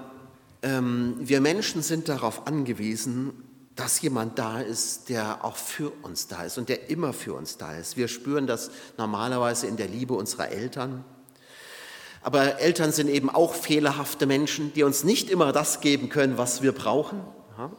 wir 0.63 1.41
Menschen 1.41 1.81
sind 1.81 2.07
darauf 2.07 2.47
angewiesen, 2.47 3.33
dass 3.75 4.01
jemand 4.01 4.39
da 4.39 4.61
ist, 4.61 5.09
der 5.09 5.43
auch 5.43 5.57
für 5.57 5.91
uns 6.03 6.27
da 6.27 6.43
ist 6.43 6.57
und 6.57 6.69
der 6.69 6.89
immer 6.89 7.11
für 7.11 7.33
uns 7.33 7.57
da 7.57 7.75
ist. 7.75 7.97
Wir 7.97 8.07
spüren 8.07 8.47
das 8.47 8.71
normalerweise 8.97 9.67
in 9.67 9.77
der 9.77 9.87
Liebe 9.87 10.13
unserer 10.13 10.49
Eltern. 10.49 11.03
Aber 12.21 12.59
Eltern 12.59 12.91
sind 12.91 13.09
eben 13.09 13.29
auch 13.29 13.53
fehlerhafte 13.53 14.25
Menschen, 14.25 14.71
die 14.73 14.83
uns 14.83 15.03
nicht 15.03 15.29
immer 15.29 15.51
das 15.51 15.81
geben 15.81 16.09
können, 16.09 16.37
was 16.37 16.61
wir 16.61 16.71
brauchen. 16.71 17.21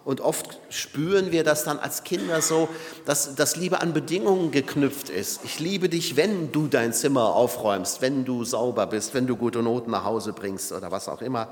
Und 0.05 0.21
oft 0.21 0.61
spüren 0.69 1.33
wir 1.33 1.43
das 1.43 1.65
dann 1.65 1.79
als 1.79 2.05
Kinder 2.05 2.41
so, 2.43 2.69
dass 3.07 3.35
das 3.35 3.57
Liebe 3.57 3.81
an 3.81 3.93
Bedingungen 3.93 4.51
geknüpft 4.51 5.09
ist. 5.09 5.41
Ich 5.45 5.59
liebe 5.59 5.89
dich, 5.89 6.17
wenn 6.17 6.53
du 6.53 6.69
dein 6.69 6.93
Zimmer 6.93 7.35
aufräumst, 7.35 8.01
wenn 8.01 8.25
du 8.25 8.45
sauber 8.45 8.87
bist, 8.87 9.15
wenn 9.15 9.27
du 9.27 9.37
gute 9.37 9.63
Noten 9.63 9.91
nach 9.91 10.05
Hause 10.05 10.33
bringst 10.33 10.71
oder 10.73 10.93
was 10.93 11.09
auch 11.09 11.23
immer. 11.23 11.49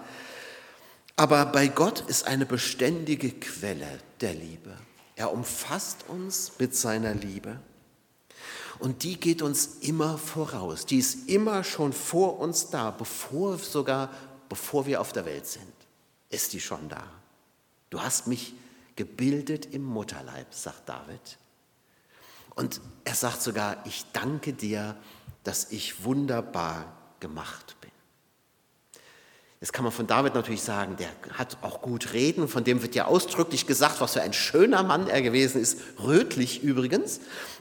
Aber 1.16 1.46
bei 1.46 1.68
Gott 1.68 2.00
ist 2.00 2.26
eine 2.26 2.46
beständige 2.46 3.30
Quelle 3.30 3.98
der 4.20 4.34
Liebe. 4.34 4.76
Er 5.14 5.32
umfasst 5.32 6.08
uns 6.08 6.52
mit 6.58 6.74
seiner 6.74 7.14
Liebe. 7.14 7.60
Und 8.78 9.04
die 9.04 9.20
geht 9.20 9.42
uns 9.42 9.78
immer 9.80 10.18
voraus. 10.18 10.86
Die 10.86 10.98
ist 10.98 11.28
immer 11.28 11.62
schon 11.62 11.92
vor 11.92 12.40
uns 12.40 12.70
da, 12.70 12.90
bevor 12.90 13.58
sogar 13.58 14.10
bevor 14.52 14.84
wir 14.84 15.00
auf 15.00 15.14
der 15.14 15.24
Welt 15.24 15.46
sind. 15.46 15.72
Ist 16.28 16.52
die 16.52 16.60
schon 16.60 16.86
da. 16.90 17.02
Du 17.88 18.02
hast 18.02 18.26
mich 18.26 18.52
gebildet 18.96 19.64
im 19.64 19.82
Mutterleib, 19.82 20.52
sagt 20.52 20.90
David. 20.90 21.38
Und 22.54 22.82
er 23.04 23.14
sagt 23.14 23.40
sogar, 23.40 23.78
ich 23.86 24.04
danke 24.12 24.52
dir, 24.52 24.94
dass 25.42 25.72
ich 25.72 26.04
wunderbar 26.04 26.94
gemacht 27.18 27.76
bin. 27.80 27.91
Jetzt 29.62 29.72
kann 29.72 29.84
man 29.84 29.92
von 29.92 30.08
David 30.08 30.34
natürlich 30.34 30.64
sagen, 30.64 30.96
der 30.98 31.06
hat 31.38 31.56
auch 31.62 31.82
gut 31.82 32.14
reden, 32.14 32.48
von 32.48 32.64
dem 32.64 32.82
wird 32.82 32.96
ja 32.96 33.04
ausdrücklich 33.04 33.64
gesagt, 33.64 34.00
was 34.00 34.14
für 34.14 34.20
ein 34.20 34.32
schöner 34.32 34.82
Mann 34.82 35.06
er 35.06 35.22
gewesen 35.22 35.62
ist, 35.62 35.78
rötlich 36.02 36.64
übrigens. 36.64 37.20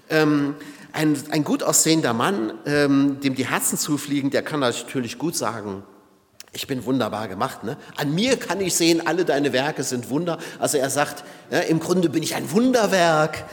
Ähm, 0.10 0.56
ein, 0.94 1.16
ein 1.30 1.44
gut 1.44 1.62
aussehender 1.62 2.14
Mann, 2.14 2.54
ähm, 2.66 3.20
dem 3.20 3.36
die 3.36 3.46
Herzen 3.46 3.78
zufliegen, 3.78 4.32
der 4.32 4.42
kann 4.42 4.62
natürlich 4.62 5.20
gut 5.20 5.36
sagen, 5.36 5.84
ich 6.54 6.66
bin 6.66 6.84
wunderbar 6.86 7.28
gemacht. 7.28 7.64
Ne? 7.64 7.78
An 7.96 8.14
mir 8.14 8.36
kann 8.36 8.60
ich 8.60 8.76
sehen, 8.76 9.06
alle 9.06 9.24
deine 9.24 9.54
Werke 9.54 9.84
sind 9.84 10.10
Wunder. 10.10 10.38
Also 10.60 10.78
er 10.78 10.90
sagt, 10.90 11.24
ja, 11.50 11.60
im 11.60 11.80
Grunde 11.80 12.10
bin 12.10 12.24
ich 12.24 12.36
ein 12.36 12.52
Wunderwerk. 12.52 13.46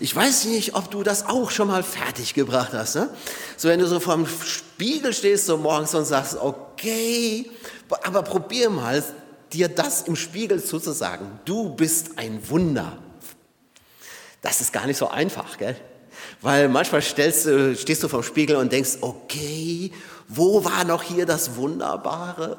Ich 0.00 0.14
weiß 0.14 0.44
nicht, 0.44 0.74
ob 0.76 0.90
du 0.90 1.02
das 1.02 1.26
auch 1.26 1.50
schon 1.50 1.68
mal 1.68 1.82
fertig 1.82 2.34
gebracht 2.34 2.72
hast. 2.72 2.94
Ne? 2.94 3.08
So 3.56 3.68
wenn 3.68 3.80
du 3.80 3.86
so 3.88 3.98
vorm 3.98 4.26
Spiegel 4.26 5.12
stehst 5.12 5.46
so 5.46 5.56
morgens 5.56 5.94
und 5.94 6.04
sagst, 6.04 6.36
okay, 6.36 7.50
aber 7.88 8.22
probier 8.22 8.70
mal, 8.70 9.02
dir 9.52 9.68
das 9.68 10.02
im 10.02 10.16
Spiegel 10.16 10.62
zuzusagen. 10.62 11.40
Du 11.44 11.70
bist 11.70 12.18
ein 12.18 12.48
Wunder. 12.48 12.98
Das 14.42 14.60
ist 14.60 14.72
gar 14.72 14.86
nicht 14.86 14.96
so 14.96 15.08
einfach, 15.08 15.58
gell? 15.58 15.76
Weil 16.40 16.68
manchmal 16.68 17.02
stellst, 17.02 17.48
stehst 17.80 18.02
du 18.02 18.08
vom 18.08 18.22
Spiegel 18.22 18.56
und 18.56 18.72
denkst, 18.72 18.98
okay, 19.00 19.92
wo 20.28 20.64
war 20.64 20.84
noch 20.84 21.02
hier 21.02 21.26
das 21.26 21.56
Wunderbare? 21.56 22.58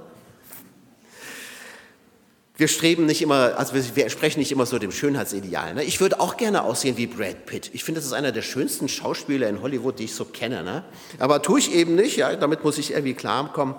Wir 2.55 2.67
streben 2.67 3.05
nicht 3.05 3.21
immer, 3.21 3.53
also 3.57 3.75
wir, 3.75 3.95
wir 3.95 4.09
sprechen 4.09 4.39
nicht 4.39 4.51
immer 4.51 4.65
so 4.65 4.79
dem 4.79 4.91
Schönheitsideal. 4.91 5.75
Ne? 5.75 5.83
Ich 5.83 6.01
würde 6.01 6.19
auch 6.19 6.37
gerne 6.37 6.63
aussehen 6.63 6.97
wie 6.97 7.05
Brad 7.05 7.45
Pitt. 7.45 7.69
Ich 7.73 7.83
finde, 7.83 7.99
das 7.99 8.07
ist 8.07 8.13
einer 8.13 8.31
der 8.31 8.41
schönsten 8.41 8.89
Schauspieler 8.89 9.47
in 9.47 9.61
Hollywood, 9.61 9.99
die 9.99 10.05
ich 10.05 10.15
so 10.15 10.25
kenne. 10.25 10.63
Ne? 10.63 10.83
Aber 11.19 11.43
tue 11.43 11.59
ich 11.59 11.71
eben 11.71 11.93
nicht, 11.93 12.17
ja? 12.17 12.35
damit 12.35 12.63
muss 12.63 12.79
ich 12.79 12.91
irgendwie 12.91 13.13
klarkommen. 13.13 13.75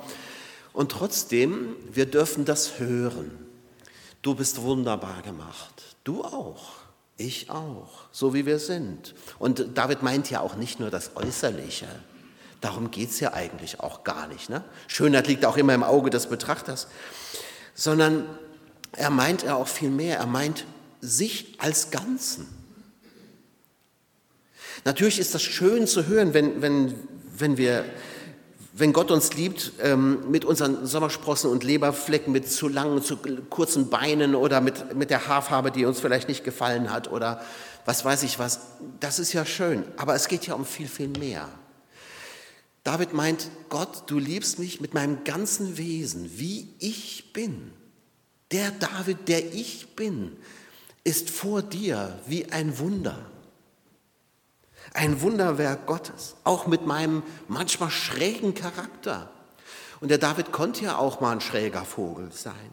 Und 0.79 0.93
trotzdem, 0.93 1.75
wir 1.91 2.07
dürfen 2.07 2.45
das 2.45 2.79
hören. 2.79 3.33
Du 4.23 4.37
bist 4.37 4.63
wunderbar 4.63 5.23
gemacht. 5.23 5.97
Du 6.05 6.23
auch. 6.23 6.75
Ich 7.17 7.51
auch. 7.51 8.05
So 8.13 8.33
wie 8.33 8.47
wir 8.47 8.61
sind. 8.61 9.17
Und 9.41 9.77
David 9.77 10.05
meint 10.05 10.31
ja 10.31 10.39
auch 10.39 10.55
nicht 10.55 10.79
nur 10.79 10.89
das 10.89 11.17
Äußerliche. 11.17 11.89
Darum 12.61 12.93
geht 12.93 13.11
es 13.11 13.19
ja 13.19 13.33
eigentlich 13.33 13.81
auch 13.81 14.05
gar 14.05 14.29
nicht. 14.29 14.51
Ne? 14.51 14.63
Schönheit 14.87 15.27
liegt 15.27 15.45
auch 15.45 15.57
immer 15.57 15.75
im 15.75 15.83
Auge 15.83 16.11
des 16.11 16.29
Betrachters. 16.29 16.87
Sondern 17.75 18.29
er 18.93 19.11
meint 19.11 19.43
er 19.43 19.57
auch 19.57 19.67
viel 19.67 19.91
mehr. 19.91 20.19
Er 20.19 20.27
meint 20.27 20.65
sich 21.01 21.57
als 21.59 21.91
Ganzen. 21.91 22.47
Natürlich 24.85 25.19
ist 25.19 25.35
das 25.35 25.43
schön 25.43 25.89
zu 25.89 26.07
hören, 26.07 26.35
wenn, 26.35 26.63
wenn, 26.63 26.95
wenn, 27.37 27.57
wir, 27.57 27.85
wenn 28.79 28.93
Gott 28.93 29.11
uns 29.11 29.35
liebt 29.35 29.73
ähm, 29.81 30.31
mit 30.31 30.45
unseren 30.45 30.87
Sommersprossen 30.87 31.51
und 31.51 31.65
Leberflecken, 31.65 32.33
mit 32.33 32.51
zu 32.51 32.69
langen, 32.69 33.03
zu 33.03 33.17
kurzen 33.51 33.91
Beinen 33.91 34.35
oder 34.35 34.61
mit, 34.61 34.95
mit 34.95 35.11
der 35.11 35.27
Haarfarbe, 35.27 35.71
die 35.73 35.85
uns 35.85 36.01
vielleicht 36.01 36.29
nicht 36.29 36.45
gefallen 36.45 36.93
hat 36.93 37.11
oder 37.11 37.43
was 37.85 38.05
weiß 38.05 38.23
ich 38.23 38.39
was. 38.39 38.61
Das 39.01 39.19
ist 39.19 39.33
ja 39.33 39.45
schön, 39.45 39.83
aber 39.97 40.15
es 40.15 40.29
geht 40.29 40.47
ja 40.47 40.55
um 40.55 40.65
viel, 40.65 40.87
viel 40.87 41.09
mehr. 41.09 41.49
David 42.85 43.13
meint, 43.13 43.51
Gott, 43.69 44.05
du 44.07 44.19
liebst 44.19 44.59
mich 44.59 44.81
mit 44.81 44.95
meinem 44.95 45.25
ganzen 45.25 45.77
Wesen, 45.77 46.39
wie 46.39 46.69
ich 46.79 47.33
bin. 47.33 47.73
Der 48.53 48.71
David, 48.71 49.29
der 49.29 49.53
ich 49.55 49.95
bin, 49.97 50.37
ist 51.05 51.31
vor 51.31 51.63
dir 51.63 52.19
wie 52.27 52.47
ein 52.47 52.79
Wunder. 52.79 53.19
Ein 54.95 55.21
Wunderwerk 55.21 55.87
Gottes, 55.87 56.37
auch 56.45 56.67
mit 56.67 56.87
meinem 56.87 57.23
manchmal 57.47 57.91
schrägen 57.91 58.55
Charakter. 58.55 59.31
Und 60.01 60.09
der 60.09 60.19
David 60.19 60.53
konnte 60.53 60.85
ja 60.85 60.97
auch 60.97 61.21
mal 61.21 61.33
ein 61.33 61.41
schräger 61.41 61.85
Vogel 61.85 62.33
sein. 62.33 62.71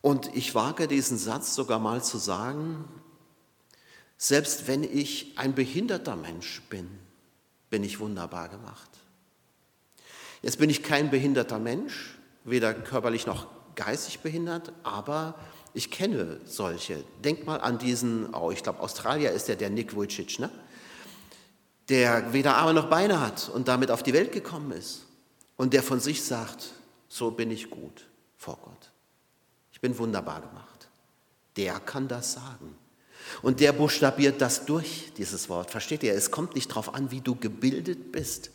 Und 0.00 0.34
ich 0.36 0.54
wage 0.54 0.86
diesen 0.86 1.18
Satz 1.18 1.54
sogar 1.54 1.78
mal 1.78 2.02
zu 2.02 2.18
sagen, 2.18 2.84
selbst 4.16 4.68
wenn 4.68 4.84
ich 4.84 5.36
ein 5.36 5.54
behinderter 5.54 6.16
Mensch 6.16 6.62
bin, 6.70 6.88
bin 7.70 7.82
ich 7.84 7.98
wunderbar 7.98 8.48
gemacht. 8.48 8.90
Jetzt 10.42 10.58
bin 10.58 10.70
ich 10.70 10.82
kein 10.82 11.10
behinderter 11.10 11.58
Mensch, 11.58 12.16
weder 12.44 12.72
körperlich 12.72 13.26
noch 13.26 13.48
geistig 13.74 14.20
behindert, 14.20 14.72
aber 14.84 15.34
ich 15.76 15.90
kenne 15.90 16.40
solche. 16.46 17.04
Denk 17.22 17.44
mal 17.46 17.60
an 17.60 17.78
diesen, 17.78 18.34
oh, 18.34 18.50
ich 18.50 18.62
glaube, 18.62 18.80
Australier 18.80 19.32
ist 19.32 19.48
der, 19.48 19.56
der 19.56 19.68
Nick 19.68 19.94
Vujicic, 19.94 20.38
ne? 20.38 20.50
der 21.90 22.32
weder 22.32 22.56
Arme 22.56 22.72
noch 22.72 22.88
Beine 22.88 23.20
hat 23.20 23.50
und 23.50 23.68
damit 23.68 23.90
auf 23.90 24.02
die 24.02 24.14
Welt 24.14 24.32
gekommen 24.32 24.72
ist 24.72 25.04
und 25.56 25.74
der 25.74 25.82
von 25.82 26.00
sich 26.00 26.24
sagt, 26.24 26.72
so 27.08 27.30
bin 27.30 27.50
ich 27.50 27.68
gut 27.68 28.06
vor 28.38 28.58
Gott. 28.64 28.90
Ich 29.70 29.80
bin 29.80 29.96
wunderbar 29.98 30.40
gemacht. 30.40 30.88
Der 31.56 31.78
kann 31.80 32.08
das 32.08 32.32
sagen. 32.32 32.74
Und 33.42 33.60
der 33.60 33.72
buchstabiert 33.72 34.40
das 34.40 34.64
durch, 34.64 35.12
dieses 35.18 35.50
Wort. 35.50 35.70
Versteht 35.70 36.02
ihr? 36.02 36.14
Es 36.14 36.30
kommt 36.30 36.54
nicht 36.54 36.70
darauf 36.70 36.94
an, 36.94 37.10
wie 37.10 37.20
du 37.20 37.34
gebildet 37.34 38.12
bist, 38.12 38.50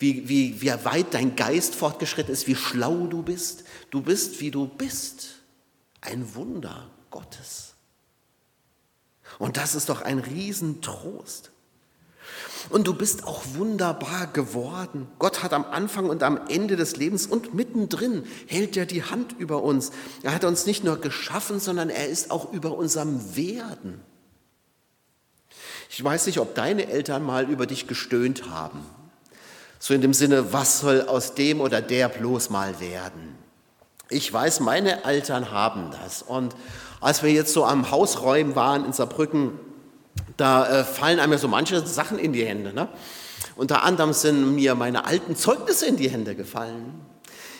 wie, 0.00 0.28
wie, 0.28 0.60
wie 0.60 0.72
weit 0.84 1.14
dein 1.14 1.36
Geist 1.36 1.76
fortgeschritten 1.76 2.32
ist, 2.32 2.48
wie 2.48 2.56
schlau 2.56 3.06
du 3.06 3.22
bist. 3.22 3.64
Du 3.90 4.02
bist, 4.02 4.40
wie 4.40 4.50
du 4.50 4.66
bist. 4.66 5.35
Ein 6.06 6.34
Wunder 6.34 6.88
Gottes. 7.10 7.74
Und 9.38 9.56
das 9.56 9.74
ist 9.74 9.88
doch 9.88 10.02
ein 10.02 10.18
Riesentrost. 10.18 11.50
Und 12.70 12.86
du 12.86 12.94
bist 12.94 13.24
auch 13.24 13.42
wunderbar 13.54 14.26
geworden. 14.28 15.08
Gott 15.18 15.42
hat 15.42 15.52
am 15.52 15.64
Anfang 15.64 16.08
und 16.08 16.22
am 16.22 16.40
Ende 16.48 16.76
des 16.76 16.96
Lebens 16.96 17.26
und 17.26 17.54
mittendrin 17.54 18.24
hält 18.46 18.76
er 18.76 18.86
die 18.86 19.04
Hand 19.04 19.34
über 19.38 19.62
uns. 19.62 19.92
Er 20.22 20.34
hat 20.34 20.44
uns 20.44 20.66
nicht 20.66 20.84
nur 20.84 21.00
geschaffen, 21.00 21.60
sondern 21.60 21.90
er 21.90 22.08
ist 22.08 22.30
auch 22.30 22.52
über 22.52 22.76
unserem 22.76 23.36
Werden. 23.36 24.00
Ich 25.90 26.02
weiß 26.02 26.26
nicht, 26.26 26.40
ob 26.40 26.54
deine 26.54 26.88
Eltern 26.88 27.22
mal 27.22 27.48
über 27.48 27.66
dich 27.66 27.86
gestöhnt 27.86 28.50
haben. 28.50 28.84
So 29.78 29.94
in 29.94 30.00
dem 30.00 30.14
Sinne, 30.14 30.52
was 30.52 30.80
soll 30.80 31.02
aus 31.02 31.34
dem 31.34 31.60
oder 31.60 31.80
der 31.80 32.08
bloß 32.08 32.50
mal 32.50 32.80
werden? 32.80 33.35
Ich 34.08 34.32
weiß, 34.32 34.60
meine 34.60 35.04
Eltern 35.04 35.50
haben 35.50 35.90
das. 36.02 36.22
Und 36.22 36.54
als 37.00 37.24
wir 37.24 37.32
jetzt 37.32 37.52
so 37.52 37.64
am 37.64 37.90
Hausräumen 37.90 38.54
waren 38.54 38.84
in 38.84 38.92
Saarbrücken, 38.92 39.52
da 40.36 40.80
äh, 40.80 40.84
fallen 40.84 41.18
einem 41.18 41.32
ja 41.32 41.38
so 41.38 41.48
manche 41.48 41.84
Sachen 41.84 42.18
in 42.18 42.32
die 42.32 42.44
Hände. 42.44 42.72
Ne? 42.72 42.88
Unter 43.56 43.82
anderem 43.82 44.12
sind 44.12 44.54
mir 44.54 44.74
meine 44.74 45.06
alten 45.06 45.34
Zeugnisse 45.34 45.86
in 45.86 45.96
die 45.96 46.08
Hände 46.08 46.36
gefallen. 46.36 46.94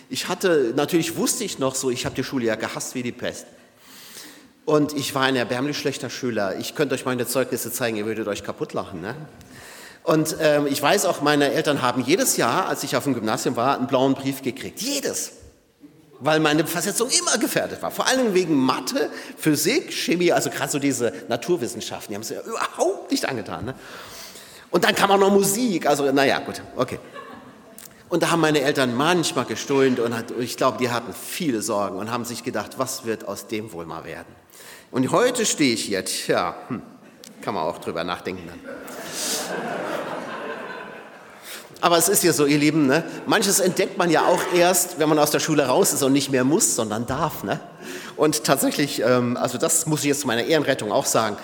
Ich 0.08 0.28
hatte, 0.28 0.72
natürlich 0.76 1.16
wusste 1.16 1.42
ich 1.42 1.58
noch 1.58 1.74
so, 1.74 1.90
ich 1.90 2.04
habe 2.04 2.14
die 2.14 2.22
Schule 2.22 2.46
ja 2.46 2.54
gehasst 2.54 2.94
wie 2.94 3.02
die 3.02 3.12
Pest. 3.12 3.46
Und 4.64 4.92
ich 4.92 5.14
war 5.14 5.22
ein 5.22 5.36
erbärmlich 5.36 5.76
schlechter 5.76 6.10
Schüler. 6.10 6.58
Ich 6.58 6.74
könnte 6.76 6.94
euch 6.94 7.04
meine 7.04 7.26
Zeugnisse 7.26 7.72
zeigen, 7.72 7.96
ihr 7.96 8.06
würdet 8.06 8.28
euch 8.28 8.44
kaputt 8.44 8.72
lachen. 8.72 9.00
Ne? 9.00 9.16
Und 10.04 10.36
ähm, 10.40 10.68
ich 10.68 10.80
weiß 10.80 11.06
auch, 11.06 11.22
meine 11.22 11.52
Eltern 11.52 11.82
haben 11.82 12.04
jedes 12.04 12.36
Jahr, 12.36 12.68
als 12.68 12.84
ich 12.84 12.96
auf 12.96 13.04
dem 13.04 13.14
Gymnasium 13.14 13.56
war, 13.56 13.76
einen 13.76 13.88
blauen 13.88 14.14
Brief 14.14 14.42
gekriegt. 14.42 14.80
Jedes. 14.80 15.32
Weil 16.20 16.40
meine 16.40 16.66
Versetzung 16.66 17.10
immer 17.10 17.36
gefährdet 17.38 17.82
war. 17.82 17.90
Vor 17.90 18.06
allem 18.06 18.32
wegen 18.32 18.54
Mathe, 18.56 19.10
Physik, 19.36 19.92
Chemie, 19.92 20.32
also 20.32 20.50
gerade 20.50 20.70
so 20.70 20.78
diese 20.78 21.12
Naturwissenschaften. 21.28 22.10
Die 22.10 22.14
haben 22.14 22.22
es 22.22 22.30
ja 22.30 22.40
überhaupt 22.40 23.10
nicht 23.10 23.28
angetan. 23.28 23.66
Ne? 23.66 23.74
Und 24.70 24.84
dann 24.84 24.94
kam 24.94 25.10
auch 25.10 25.18
noch 25.18 25.30
Musik. 25.30 25.86
Also, 25.86 26.10
naja, 26.12 26.38
gut, 26.40 26.62
okay. 26.76 26.98
Und 28.08 28.22
da 28.22 28.30
haben 28.30 28.40
meine 28.40 28.60
Eltern 28.60 28.94
manchmal 28.94 29.46
gestohlen 29.46 29.98
und 29.98 30.14
ich 30.38 30.56
glaube, 30.56 30.78
die 30.78 30.90
hatten 30.90 31.12
viele 31.12 31.60
Sorgen 31.60 31.98
und 31.98 32.12
haben 32.12 32.24
sich 32.24 32.44
gedacht, 32.44 32.78
was 32.78 33.04
wird 33.04 33.26
aus 33.26 33.48
dem 33.48 33.72
wohl 33.72 33.84
mal 33.84 34.04
werden? 34.04 34.32
Und 34.92 35.10
heute 35.10 35.44
stehe 35.44 35.74
ich 35.74 35.84
hier, 35.84 36.04
tja, 36.04 36.54
hm, 36.68 36.82
kann 37.42 37.54
man 37.54 37.64
auch 37.64 37.78
drüber 37.78 38.04
nachdenken 38.04 38.46
dann. 38.46 38.60
Aber 41.80 41.98
es 41.98 42.08
ist 42.08 42.24
ja 42.24 42.32
so, 42.32 42.46
ihr 42.46 42.58
Lieben, 42.58 42.86
ne? 42.86 43.04
manches 43.26 43.60
entdeckt 43.60 43.98
man 43.98 44.10
ja 44.10 44.26
auch 44.26 44.40
erst, 44.54 44.98
wenn 44.98 45.08
man 45.08 45.18
aus 45.18 45.30
der 45.30 45.40
Schule 45.40 45.66
raus 45.66 45.92
ist 45.92 46.02
und 46.02 46.12
nicht 46.12 46.30
mehr 46.30 46.44
muss, 46.44 46.74
sondern 46.74 47.06
darf. 47.06 47.44
Ne? 47.44 47.60
Und 48.16 48.44
tatsächlich, 48.44 49.02
ähm, 49.02 49.36
also 49.36 49.58
das 49.58 49.86
muss 49.86 50.00
ich 50.00 50.06
jetzt 50.06 50.22
zu 50.22 50.26
meiner 50.26 50.44
Ehrenrettung 50.44 50.90
auch 50.90 51.04
sagen, 51.04 51.36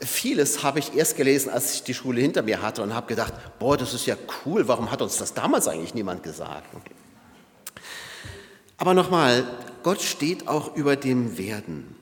vieles 0.00 0.62
habe 0.62 0.78
ich 0.78 0.94
erst 0.94 1.16
gelesen, 1.16 1.50
als 1.50 1.74
ich 1.74 1.82
die 1.82 1.94
Schule 1.94 2.20
hinter 2.20 2.42
mir 2.42 2.62
hatte 2.62 2.82
und 2.82 2.94
habe 2.94 3.06
gedacht, 3.06 3.32
boah, 3.58 3.76
das 3.76 3.94
ist 3.94 4.06
ja 4.06 4.16
cool, 4.44 4.68
warum 4.68 4.90
hat 4.90 5.02
uns 5.02 5.16
das 5.16 5.34
damals 5.34 5.66
eigentlich 5.66 5.94
niemand 5.94 6.22
gesagt? 6.22 6.66
Aber 8.76 8.94
nochmal, 8.94 9.44
Gott 9.82 10.02
steht 10.02 10.46
auch 10.46 10.76
über 10.76 10.96
dem 10.96 11.38
Werden. 11.38 11.96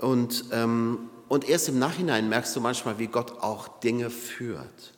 Und, 0.00 0.44
ähm, 0.52 1.10
und 1.28 1.48
erst 1.48 1.68
im 1.68 1.78
Nachhinein 1.78 2.28
merkst 2.28 2.54
du 2.56 2.60
manchmal, 2.60 2.98
wie 2.98 3.06
Gott 3.06 3.42
auch 3.42 3.68
Dinge 3.80 4.10
führt. 4.10 4.95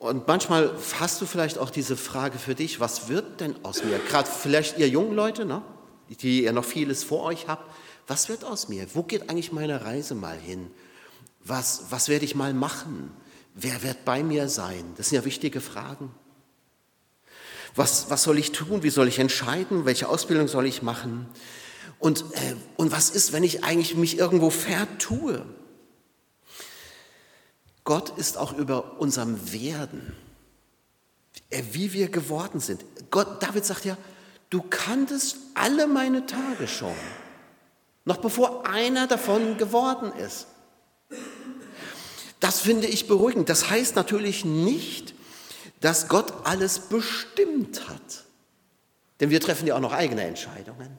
Und 0.00 0.26
manchmal 0.26 0.74
hast 0.98 1.20
du 1.20 1.26
vielleicht 1.26 1.58
auch 1.58 1.68
diese 1.68 1.94
Frage 1.94 2.38
für 2.38 2.54
dich, 2.54 2.80
was 2.80 3.10
wird 3.10 3.42
denn 3.42 3.54
aus 3.62 3.84
mir? 3.84 3.98
Gerade 3.98 4.30
vielleicht 4.30 4.78
ihr 4.78 4.88
jungen 4.88 5.14
Leute, 5.14 5.44
ne? 5.44 5.60
die 6.08 6.44
ihr 6.44 6.52
noch 6.52 6.64
vieles 6.64 7.04
vor 7.04 7.22
euch 7.24 7.48
habt, 7.48 7.70
was 8.06 8.30
wird 8.30 8.42
aus 8.42 8.70
mir? 8.70 8.86
Wo 8.94 9.02
geht 9.02 9.28
eigentlich 9.28 9.52
meine 9.52 9.84
Reise 9.84 10.14
mal 10.14 10.38
hin? 10.38 10.70
Was, 11.44 11.84
was 11.90 12.08
werde 12.08 12.24
ich 12.24 12.34
mal 12.34 12.54
machen? 12.54 13.10
Wer 13.54 13.82
wird 13.82 14.06
bei 14.06 14.22
mir 14.22 14.48
sein? 14.48 14.94
Das 14.96 15.10
sind 15.10 15.16
ja 15.16 15.24
wichtige 15.26 15.60
Fragen. 15.60 16.10
Was, 17.74 18.08
was 18.08 18.22
soll 18.22 18.38
ich 18.38 18.52
tun? 18.52 18.82
Wie 18.82 18.88
soll 18.88 19.06
ich 19.06 19.18
entscheiden? 19.18 19.84
Welche 19.84 20.08
Ausbildung 20.08 20.48
soll 20.48 20.64
ich 20.64 20.80
machen? 20.80 21.26
Und, 21.98 22.22
äh, 22.32 22.56
und 22.78 22.90
was 22.90 23.10
ist, 23.10 23.34
wenn 23.34 23.44
ich 23.44 23.64
eigentlich 23.64 23.96
mich 23.96 24.16
irgendwo 24.16 24.48
vertue? 24.48 25.44
Gott 27.90 28.16
ist 28.16 28.38
auch 28.38 28.52
über 28.52 29.00
unserem 29.00 29.52
Werden, 29.52 30.14
wie 31.50 31.92
wir 31.92 32.08
geworden 32.08 32.60
sind. 32.60 32.84
Gott, 33.10 33.42
David 33.42 33.64
sagt 33.64 33.84
ja, 33.84 33.96
du 34.48 34.62
kanntest 34.62 35.38
alle 35.54 35.88
meine 35.88 36.24
Tage 36.24 36.68
schon, 36.68 36.94
noch 38.04 38.18
bevor 38.18 38.64
einer 38.64 39.08
davon 39.08 39.58
geworden 39.58 40.12
ist. 40.12 40.46
Das 42.38 42.60
finde 42.60 42.86
ich 42.86 43.08
beruhigend. 43.08 43.48
Das 43.48 43.70
heißt 43.70 43.96
natürlich 43.96 44.44
nicht, 44.44 45.12
dass 45.80 46.06
Gott 46.06 46.32
alles 46.44 46.78
bestimmt 46.78 47.88
hat. 47.88 48.24
Denn 49.18 49.30
wir 49.30 49.40
treffen 49.40 49.66
ja 49.66 49.74
auch 49.74 49.80
noch 49.80 49.94
eigene 49.94 50.22
Entscheidungen. 50.22 50.96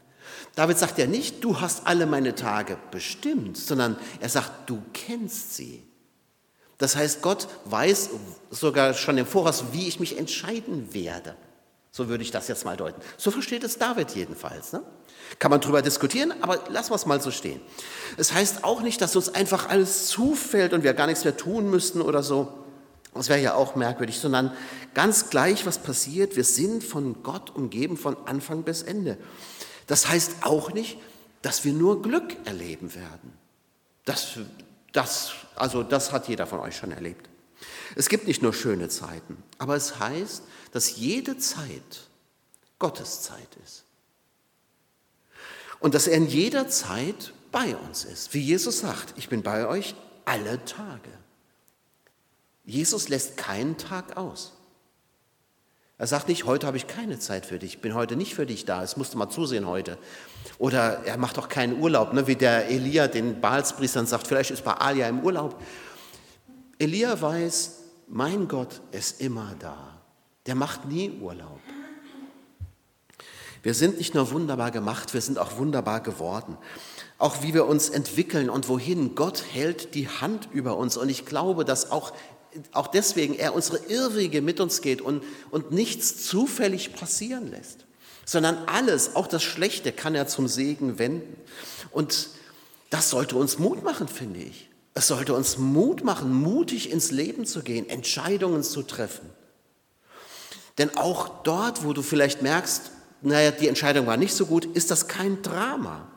David 0.56 0.78
sagt 0.78 0.98
ja 0.98 1.08
nicht, 1.08 1.42
du 1.42 1.62
hast 1.62 1.88
alle 1.88 2.06
meine 2.06 2.36
Tage 2.36 2.78
bestimmt, 2.92 3.56
sondern 3.56 3.96
er 4.20 4.28
sagt, 4.28 4.70
du 4.70 4.84
kennst 4.92 5.56
sie. 5.56 5.86
Das 6.82 6.96
heißt, 6.96 7.22
Gott 7.22 7.48
weiß 7.66 8.10
sogar 8.50 8.96
schon 8.96 9.16
im 9.20 9.28
Voraus, 9.28 9.66
wie 9.72 9.88
ich 9.88 10.00
mich 10.00 10.18
entscheiden 10.18 10.92
werde. 10.96 11.36
So 11.92 12.10
würde 12.10 12.24
ich 12.24 12.32
das 12.32 12.48
jetzt 12.48 12.66
mal 12.66 12.76
deuten. 12.76 13.00
So 13.18 13.30
versteht 13.30 13.64
es 13.64 13.78
David 13.78 14.10
jedenfalls. 14.16 14.74
Ne? 14.74 14.82
Kann 15.38 15.52
man 15.52 15.62
drüber 15.62 15.84
diskutieren, 15.84 16.34
aber 16.42 16.60
lassen 16.70 16.90
wir 16.90 16.96
es 16.96 17.06
mal 17.06 17.22
so 17.22 17.30
stehen. 17.30 17.62
Es 18.18 18.34
heißt 18.34 18.64
auch 18.64 18.82
nicht, 18.82 19.00
dass 19.00 19.16
uns 19.16 19.30
einfach 19.30 19.70
alles 19.70 20.08
zufällt 20.08 20.74
und 20.74 20.82
wir 20.82 20.96
gar 20.96 21.06
nichts 21.06 21.24
mehr 21.24 21.38
tun 21.38 21.70
müssten 21.70 22.02
oder 22.02 22.24
so. 22.24 22.52
Das 23.14 23.30
wäre 23.30 23.40
ja 23.40 23.54
auch 23.54 23.76
merkwürdig, 23.76 24.18
sondern 24.18 24.52
ganz 24.96 25.30
gleich, 25.30 25.68
was 25.68 25.78
passiert, 25.78 26.36
wir 26.36 26.46
sind 26.46 26.84
von 26.84 27.22
Gott 27.22 27.52
umgeben 27.56 27.96
von 27.96 28.18
Anfang 28.26 28.64
bis 28.64 28.82
Ende. 28.82 29.20
Das 29.86 30.10
heißt 30.10 30.38
auch 30.46 30.74
nicht, 30.74 30.98
dass 31.44 31.64
wir 31.64 31.74
nur 31.74 32.02
Glück 32.02 32.38
erleben 32.46 32.96
werden. 32.96 33.34
Das, 34.06 34.40
das, 34.92 35.32
also 35.56 35.84
das 35.84 36.12
hat 36.12 36.28
jeder 36.28 36.48
von 36.48 36.60
euch 36.60 36.76
schon 36.76 36.92
erlebt. 36.92 37.30
Es 37.96 38.10
gibt 38.10 38.28
nicht 38.28 38.42
nur 38.42 38.54
schöne 38.54 38.90
Zeiten, 38.90 39.44
aber 39.58 39.76
es 39.76 40.00
heißt, 40.00 40.44
dass 40.72 40.98
jede 40.98 41.38
Zeit 41.38 42.10
Gottes 42.80 43.22
Zeit 43.22 43.58
ist. 43.64 43.84
Und 45.80 45.94
dass 45.94 46.08
er 46.08 46.18
in 46.18 46.28
jeder 46.28 46.68
Zeit 46.68 47.34
bei 47.52 47.76
uns 47.76 48.06
ist. 48.06 48.34
Wie 48.34 48.42
Jesus 48.42 48.80
sagt, 48.80 49.14
ich 49.18 49.30
bin 49.30 49.44
bei 49.44 49.68
euch 49.68 49.96
alle 50.26 50.64
Tage. 50.66 51.10
Jesus 52.64 53.10
lässt 53.10 53.38
keinen 53.38 53.78
Tag 53.78 54.18
aus. 54.18 54.54
Er 56.02 56.08
sagt 56.08 56.30
nicht, 56.30 56.46
heute 56.46 56.66
habe 56.66 56.78
ich 56.78 56.88
keine 56.88 57.20
Zeit 57.20 57.46
für 57.46 57.60
dich, 57.60 57.76
ich 57.76 57.80
bin 57.82 57.94
heute 57.94 58.16
nicht 58.16 58.34
für 58.34 58.48
dich 58.48 58.66
da, 58.66 58.82
es 58.82 58.98
musst 58.98 59.14
du 59.14 59.20
mal 59.20 59.30
zusehen 59.30 59.68
heute. 59.68 60.00
Oder 60.58 61.04
er 61.06 61.16
macht 61.18 61.38
auch 61.38 61.48
keinen 61.48 61.80
Urlaub, 61.80 62.14
ne, 62.14 62.26
wie 62.26 62.36
der 62.36 62.70
Elia 62.72 63.08
den 63.08 63.40
Baalspriestern 63.40 64.08
sagt, 64.08 64.26
vielleicht 64.26 64.50
ist 64.50 64.64
Baalia 64.64 65.08
im 65.08 65.20
Urlaub. 65.20 65.62
Elia 66.80 67.22
weiß, 67.22 67.82
mein 68.08 68.48
Gott 68.48 68.82
ist 68.92 69.22
immer 69.22 69.54
da. 69.60 70.02
Der 70.48 70.56
macht 70.56 70.86
nie 70.86 71.12
Urlaub. 71.22 71.60
Wir 73.62 73.76
sind 73.76 74.00
nicht 74.00 74.16
nur 74.16 74.32
wunderbar 74.32 74.72
gemacht, 74.72 75.14
wir 75.14 75.22
sind 75.22 75.38
auch 75.38 75.60
wunderbar 75.60 76.00
geworden. 76.00 76.58
Auch 77.20 77.44
wie 77.44 77.54
wir 77.54 77.68
uns 77.68 77.90
entwickeln 77.90 78.50
und 78.50 78.68
wohin. 78.70 79.14
Gott 79.14 79.44
hält 79.52 79.94
die 79.94 80.08
Hand 80.08 80.50
über 80.52 80.78
uns. 80.78 80.98
Und 80.98 81.10
ich 81.10 81.28
glaube, 81.28 81.64
dass 81.64 81.92
auch 81.92 82.12
auch 82.72 82.88
deswegen 82.88 83.36
er 83.36 83.54
unsere 83.54 83.78
Irrwege 83.78 84.42
mit 84.42 84.60
uns 84.60 84.82
geht 84.82 85.02
und, 85.02 85.24
und 85.50 85.72
nichts 85.72 86.26
zufällig 86.26 86.94
passieren 86.94 87.50
lässt, 87.50 87.86
sondern 88.26 88.58
alles, 88.68 89.16
auch 89.16 89.28
das 89.28 89.44
Schlechte, 89.44 89.92
kann 89.92 90.16
er 90.16 90.28
zum 90.28 90.48
Segen 90.48 91.00
wenden. 91.00 91.36
Und 91.92 92.30
das 92.90 93.10
sollte 93.10 93.36
uns 93.38 93.60
Mut 93.60 93.84
machen, 93.84 94.08
finde 94.08 94.42
ich. 94.42 94.70
Es 94.94 95.08
sollte 95.08 95.34
uns 95.34 95.58
Mut 95.58 96.04
machen, 96.04 96.34
mutig 96.34 96.92
ins 96.92 97.12
Leben 97.12 97.46
zu 97.46 97.62
gehen, 97.62 97.90
Entscheidungen 97.90 98.64
zu 98.64 98.84
treffen. 98.84 99.30
Denn 100.78 100.98
auch 100.98 101.44
dort, 101.44 101.86
wo 101.86 101.94
du 101.94 102.02
vielleicht 102.02 102.42
merkst, 102.42 102.92
naja, 103.22 103.52
die 103.52 103.68
Entscheidung 103.68 104.08
war 104.08 104.18
nicht 104.18 104.34
so 104.34 104.46
gut, 104.46 104.66
ist 104.66 104.92
das 104.92 105.08
kein 105.08 105.42
Drama. 105.42 106.08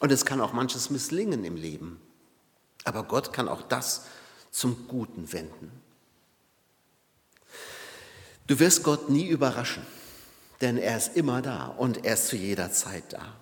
Und 0.00 0.12
es 0.12 0.24
kann 0.24 0.40
auch 0.40 0.52
manches 0.52 0.90
misslingen 0.90 1.44
im 1.44 1.56
Leben. 1.56 2.00
Aber 2.84 3.04
Gott 3.04 3.32
kann 3.32 3.48
auch 3.48 3.62
das 3.62 4.04
zum 4.50 4.88
Guten 4.88 5.32
wenden. 5.32 5.70
Du 8.46 8.58
wirst 8.58 8.82
Gott 8.82 9.10
nie 9.10 9.28
überraschen, 9.28 9.84
denn 10.60 10.76
er 10.76 10.96
ist 10.96 11.16
immer 11.16 11.40
da 11.40 11.66
und 11.66 12.04
er 12.04 12.14
ist 12.14 12.28
zu 12.28 12.36
jeder 12.36 12.72
Zeit 12.72 13.12
da. 13.12 13.36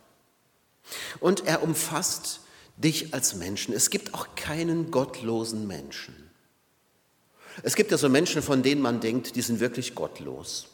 Und 1.21 1.47
er 1.47 1.63
umfasst 1.63 2.41
dich 2.77 3.15
als 3.15 3.35
Menschen. 3.35 3.75
Es 3.75 3.91
gibt 3.91 4.15
auch 4.15 4.35
keinen 4.37 4.91
gottlosen 4.91 5.67
Menschen. 5.67 6.15
Es 7.63 7.75
gibt 7.75 7.91
ja 7.91 7.99
so 7.99 8.09
Menschen, 8.09 8.43
von 8.43 8.63
denen 8.63 8.81
man 8.81 9.01
denkt, 9.01 9.35
die 9.35 9.43
sind 9.43 9.61
wirklich 9.61 9.95
gottlos. 9.95 10.69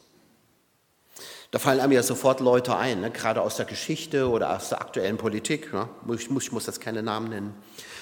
Da 1.55 1.61
fallen 1.61 1.79
einem 1.79 1.93
ja 1.93 2.03
sofort 2.03 2.41
Leute 2.41 2.77
ein, 2.77 3.01
ne? 3.01 3.13
gerade 3.13 3.41
aus 3.41 3.55
der 3.55 3.65
Geschichte 3.65 4.29
oder 4.29 4.57
aus 4.57 4.71
der 4.71 4.81
aktuellen 4.81 5.17
Politik. 5.17 5.73
Ne? 5.73 5.89
Ich, 6.19 6.29
muss, 6.29 6.43
ich 6.43 6.51
muss 6.51 6.67
jetzt 6.67 6.81
keine 6.81 7.01
Namen 7.01 7.29
nennen. 7.29 7.55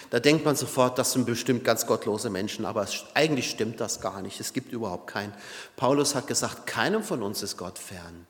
Da 0.08 0.20
denkt 0.20 0.46
man 0.46 0.56
sofort, 0.56 0.96
das 0.98 1.12
sind 1.12 1.26
bestimmt 1.26 1.62
ganz 1.62 1.86
gottlose 1.86 2.30
Menschen, 2.30 2.64
aber 2.64 2.84
es, 2.84 3.04
eigentlich 3.12 3.50
stimmt 3.50 3.78
das 3.78 4.00
gar 4.00 4.22
nicht. 4.22 4.40
Es 4.40 4.54
gibt 4.54 4.72
überhaupt 4.72 5.06
keinen. 5.06 5.34
Paulus 5.76 6.14
hat 6.14 6.28
gesagt, 6.28 6.66
keinem 6.66 7.02
von 7.02 7.22
uns 7.22 7.42
ist 7.42 7.58
Gott 7.58 7.78
fern. 7.78 8.26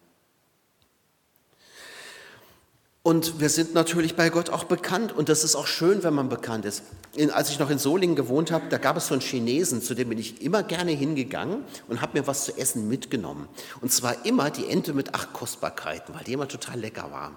Und 3.05 3.41
wir 3.41 3.49
sind 3.49 3.75
natürlich 3.75 4.15
bei 4.15 4.29
Gott 4.29 4.49
auch 4.49 4.63
bekannt 4.63 5.11
und 5.11 5.29
das 5.29 5.43
ist 5.43 5.57
auch 5.57 5.67
schön, 5.67 6.05
wenn 6.05 6.15
man 6.15 6.29
bekannt 6.29 6.65
ist. 6.65 6.85
In, 7.17 7.33
als 7.33 7.51
ich 7.51 7.59
noch 7.59 7.69
in 7.69 7.79
Solingen 7.79 8.15
gewohnt 8.15 8.53
habe, 8.53 8.67
da 8.71 8.79
gab 8.79 8.97
es 8.97 9.09
so 9.09 9.15
einen 9.15 9.21
Chinesen, 9.21 9.83
zu 9.83 9.95
dem 9.95 10.09
bin 10.09 10.19
ich 10.19 10.41
immer 10.41 10.63
gerne 10.63 10.93
hingegangen 10.93 11.65
und 11.89 12.01
habe 12.01 12.17
mir 12.21 12.29
was 12.29 12.45
zu 12.45 12.57
essen 12.57 12.87
mitgenommen. 12.87 13.49
Und 13.81 13.93
zwar 13.93 14.25
immer 14.25 14.51
die 14.51 14.69
Ente 14.69 14.93
mit 14.93 15.15
acht 15.17 15.33
Kostbarkeiten, 15.33 16.15
weil 16.15 16.23
die 16.23 16.35
immer 16.35 16.47
total 16.47 16.79
lecker 16.79 17.11
war. 17.11 17.33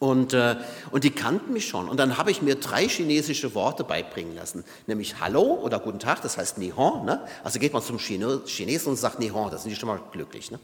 Und, 0.00 0.32
äh, 0.32 0.56
und 0.90 1.04
die 1.04 1.12
kannten 1.12 1.52
mich 1.52 1.68
schon. 1.68 1.88
Und 1.88 1.98
dann 1.98 2.18
habe 2.18 2.32
ich 2.32 2.42
mir 2.42 2.56
drei 2.56 2.88
chinesische 2.88 3.54
Worte 3.54 3.84
beibringen 3.84 4.34
lassen, 4.34 4.64
nämlich 4.88 5.20
Hallo 5.20 5.60
oder 5.62 5.78
Guten 5.78 6.00
Tag, 6.00 6.22
das 6.22 6.36
heißt 6.38 6.58
Nihon. 6.58 7.04
Ne? 7.04 7.20
Also 7.44 7.60
geht 7.60 7.72
man 7.72 7.82
zum 7.82 7.98
Chine 7.98 8.40
Chinesen 8.46 8.88
und 8.88 8.96
sagt 8.96 9.20
Nihon, 9.20 9.52
das 9.52 9.62
sind 9.62 9.70
die 9.70 9.76
schon 9.76 9.88
mal 9.88 10.00
glücklich. 10.10 10.50
Ne? 10.50 10.58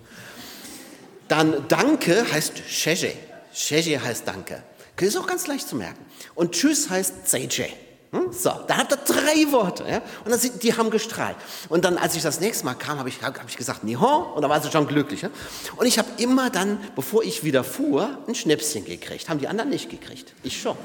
Dann 1.29 1.69
Danke 1.69 2.27
heißt 2.33 2.65
Sheje. 2.67 3.13
Sheje 3.59 4.01
heißt 4.01 4.23
Danke. 4.27 4.63
Ist 5.01 5.17
auch 5.17 5.27
ganz 5.27 5.47
leicht 5.47 5.69
zu 5.69 5.75
merken. 5.75 6.05
Und 6.35 6.53
Tschüss 6.53 6.91
heißt 6.91 7.27
Zeije. 7.29 7.69
Hm? 8.13 8.33
So, 8.33 8.51
da 8.67 8.79
hat 8.79 8.93
er 8.93 8.99
drei 8.99 9.51
Worte. 9.53 9.85
Ja? 9.89 10.01
Und 10.25 10.31
dann, 10.31 10.41
die 10.61 10.75
haben 10.75 10.91
gestrahlt. 10.91 11.37
Und 11.69 11.85
dann, 11.85 11.99
als 11.99 12.15
ich 12.15 12.23
das 12.23 12.41
nächste 12.41 12.65
Mal 12.65 12.75
kam, 12.75 12.99
habe 12.99 13.09
ich, 13.09 13.21
hab 13.21 13.49
ich 13.49 13.57
gesagt, 13.57 13.85
Nihon, 13.85 14.33
und 14.33 14.43
da 14.43 14.49
war 14.49 14.61
sie 14.63 14.71
schon 14.71 14.87
glücklich. 14.87 15.23
Ja? 15.23 15.31
Und 15.77 15.87
ich 15.87 15.99
habe 15.99 16.09
immer 16.19 16.51
dann, 16.51 16.81
bevor 16.95 17.23
ich 17.23 17.45
wieder 17.45 17.65
fuhr, 17.65 18.19
ein 18.27 18.35
Schnäpschen 18.35 18.85
gekriegt. 18.85 19.29
Haben 19.29 19.41
die 19.41 19.49
anderen 19.49 19.71
nicht 19.71 19.91
gekriegt. 19.91 20.33
Ich 20.43 20.61
schon. 20.61 20.77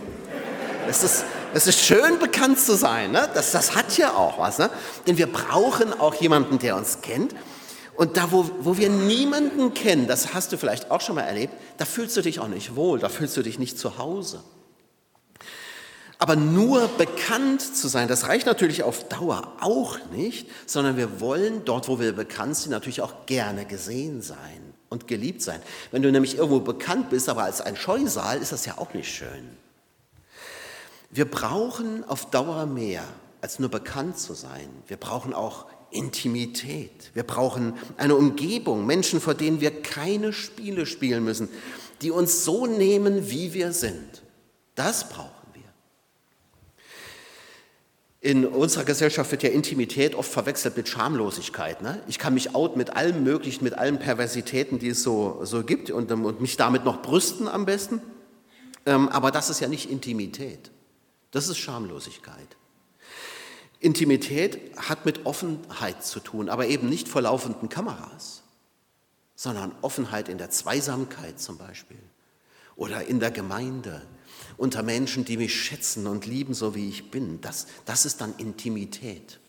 Es 0.89 1.03
ist, 1.03 1.23
es 1.53 1.67
ist 1.67 1.79
schön, 1.79 2.19
bekannt 2.19 2.59
zu 2.59 2.75
sein. 2.75 3.11
Ne? 3.11 3.29
Das, 3.33 3.51
das 3.51 3.75
hat 3.75 3.97
ja 3.97 4.13
auch 4.15 4.39
was. 4.39 4.57
Ne? 4.57 4.69
Denn 5.07 5.17
wir 5.17 5.31
brauchen 5.31 5.93
auch 5.97 6.15
jemanden, 6.15 6.59
der 6.59 6.75
uns 6.75 7.01
kennt. 7.01 7.33
Und 7.95 8.17
da, 8.17 8.31
wo, 8.31 8.49
wo 8.59 8.77
wir 8.77 8.89
niemanden 8.89 9.73
kennen, 9.73 10.07
das 10.07 10.33
hast 10.33 10.51
du 10.51 10.57
vielleicht 10.57 10.89
auch 10.89 11.01
schon 11.01 11.15
mal 11.15 11.21
erlebt, 11.21 11.53
da 11.77 11.85
fühlst 11.85 12.17
du 12.17 12.21
dich 12.21 12.39
auch 12.39 12.47
nicht 12.47 12.75
wohl, 12.75 12.99
da 12.99 13.09
fühlst 13.09 13.37
du 13.37 13.43
dich 13.43 13.59
nicht 13.59 13.77
zu 13.77 13.97
Hause. 13.97 14.43
Aber 16.17 16.35
nur 16.35 16.87
bekannt 16.87 17.61
zu 17.61 17.87
sein, 17.89 18.07
das 18.07 18.27
reicht 18.27 18.45
natürlich 18.45 18.83
auf 18.83 19.09
Dauer 19.09 19.57
auch 19.59 19.97
nicht, 20.11 20.47
sondern 20.65 20.95
wir 20.95 21.19
wollen 21.19 21.65
dort, 21.65 21.89
wo 21.89 21.99
wir 21.99 22.13
bekannt 22.13 22.55
sind, 22.55 22.71
natürlich 22.71 23.01
auch 23.01 23.25
gerne 23.25 23.65
gesehen 23.65 24.21
sein 24.21 24.73
und 24.89 25.07
geliebt 25.07 25.41
sein. 25.41 25.61
Wenn 25.91 26.01
du 26.01 26.11
nämlich 26.11 26.37
irgendwo 26.37 26.61
bekannt 26.61 27.09
bist, 27.09 27.27
aber 27.27 27.43
als 27.43 27.59
ein 27.59 27.75
Scheusal, 27.75 28.41
ist 28.41 28.53
das 28.53 28.65
ja 28.65 28.77
auch 28.77 28.93
nicht 28.93 29.13
schön. 29.13 29.57
Wir 31.11 31.29
brauchen 31.29 32.03
auf 32.07 32.29
Dauer 32.29 32.65
mehr, 32.67 33.03
als 33.41 33.59
nur 33.59 33.69
bekannt 33.69 34.17
zu 34.17 34.33
sein. 34.33 34.69
Wir 34.87 34.97
brauchen 34.97 35.33
auch 35.33 35.65
Intimität. 35.93 37.11
Wir 37.13 37.23
brauchen 37.23 37.73
eine 37.97 38.15
Umgebung, 38.15 38.85
Menschen, 38.85 39.21
vor 39.21 39.33
denen 39.33 39.61
wir 39.61 39.81
keine 39.81 40.33
Spiele 40.33 40.85
spielen 40.85 41.23
müssen, 41.23 41.49
die 42.01 42.11
uns 42.11 42.43
so 42.43 42.65
nehmen, 42.65 43.29
wie 43.29 43.53
wir 43.53 43.71
sind. 43.71 44.23
Das 44.75 45.09
brauchen 45.09 45.43
in 48.23 48.45
unserer 48.45 48.85
Gesellschaft 48.85 49.31
wird 49.31 49.43
ja 49.43 49.49
Intimität 49.49 50.15
oft 50.15 50.31
verwechselt 50.31 50.77
mit 50.77 50.87
Schamlosigkeit. 50.87 51.81
Ne? 51.81 52.01
Ich 52.07 52.19
kann 52.19 52.33
mich 52.33 52.55
out 52.55 52.77
mit 52.77 52.95
allem 52.95 53.21
Möglichen, 53.21 53.65
mit 53.65 53.73
allen 53.73 53.99
Perversitäten, 53.99 54.79
die 54.79 54.87
es 54.87 55.03
so, 55.03 55.41
so 55.43 55.61
gibt 55.61 55.91
und, 55.91 56.09
und 56.09 56.39
mich 56.39 56.55
damit 56.55 56.85
noch 56.85 57.01
brüsten 57.01 57.49
am 57.49 57.65
besten. 57.65 58.01
Ähm, 58.85 59.09
aber 59.09 59.29
das 59.29 59.49
ist 59.49 59.59
ja 59.59 59.67
nicht 59.67 59.91
Intimität. 59.91 60.71
Das 61.31 61.49
ist 61.49 61.57
Schamlosigkeit. 61.57 62.55
Intimität 63.83 64.59
hat 64.77 65.05
mit 65.05 65.25
Offenheit 65.25 66.05
zu 66.05 66.19
tun, 66.19 66.49
aber 66.49 66.67
eben 66.67 66.87
nicht 66.87 67.09
vor 67.09 67.21
laufenden 67.21 67.67
Kameras, 67.67 68.43
sondern 69.35 69.73
Offenheit 69.81 70.29
in 70.29 70.37
der 70.37 70.49
Zweisamkeit 70.49 71.39
zum 71.39 71.57
Beispiel 71.57 71.99
oder 72.75 73.05
in 73.05 73.19
der 73.19 73.31
Gemeinde, 73.31 74.01
unter 74.57 74.83
Menschen, 74.83 75.25
die 75.25 75.37
mich 75.37 75.53
schätzen 75.53 76.07
und 76.07 76.25
lieben, 76.25 76.53
so 76.53 76.75
wie 76.75 76.87
ich 76.87 77.11
bin. 77.11 77.41
Das, 77.41 77.67
das 77.85 78.05
ist 78.05 78.21
dann 78.21 78.33
Intimität. 78.37 79.39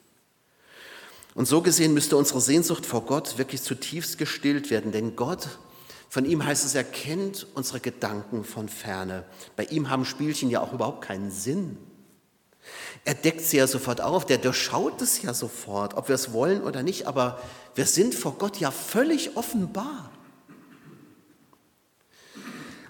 Und 1.35 1.47
so 1.47 1.63
gesehen 1.63 1.95
müsste 1.95 2.17
unsere 2.17 2.41
Sehnsucht 2.41 2.87
vor 2.87 3.07
Gott 3.07 3.39
wirklich 3.39 3.63
zutiefst 3.63 4.19
gestillt 4.19 4.71
werden, 4.71 4.93
denn 4.93 5.17
Gott, 5.17 5.59
von 6.09 6.25
ihm 6.25 6.45
heißt 6.45 6.65
es, 6.65 6.75
er 6.75 6.85
kennt 6.85 7.47
unsere 7.55 7.81
Gedanken 7.81 8.45
von 8.45 8.69
ferne. 8.69 9.25
Bei 9.57 9.65
ihm 9.65 9.91
haben 9.91 10.05
Spielchen 10.05 10.51
ja 10.51 10.61
auch 10.61 10.73
überhaupt 10.73 11.05
keinen 11.05 11.31
Sinn. 11.31 11.77
Er 13.05 13.15
deckt 13.15 13.43
sie 13.43 13.59
ja 13.59 13.67
sofort 13.67 14.01
auf, 14.01 14.25
der 14.25 14.39
durchschaut 14.39 15.03
es 15.03 15.21
ja 15.23 15.35
sofort, 15.35 15.95
ob 15.95 16.09
wir 16.09 16.15
es 16.15 16.33
wollen 16.33 16.63
oder 16.63 16.83
nicht, 16.83 17.07
aber 17.07 17.39
wir 17.75 17.87
sind 17.87 18.15
vor 18.15 18.39
Gott 18.39 18.59
ja 18.59 18.71
völlig 18.71 19.37
offenbar. 19.37 20.11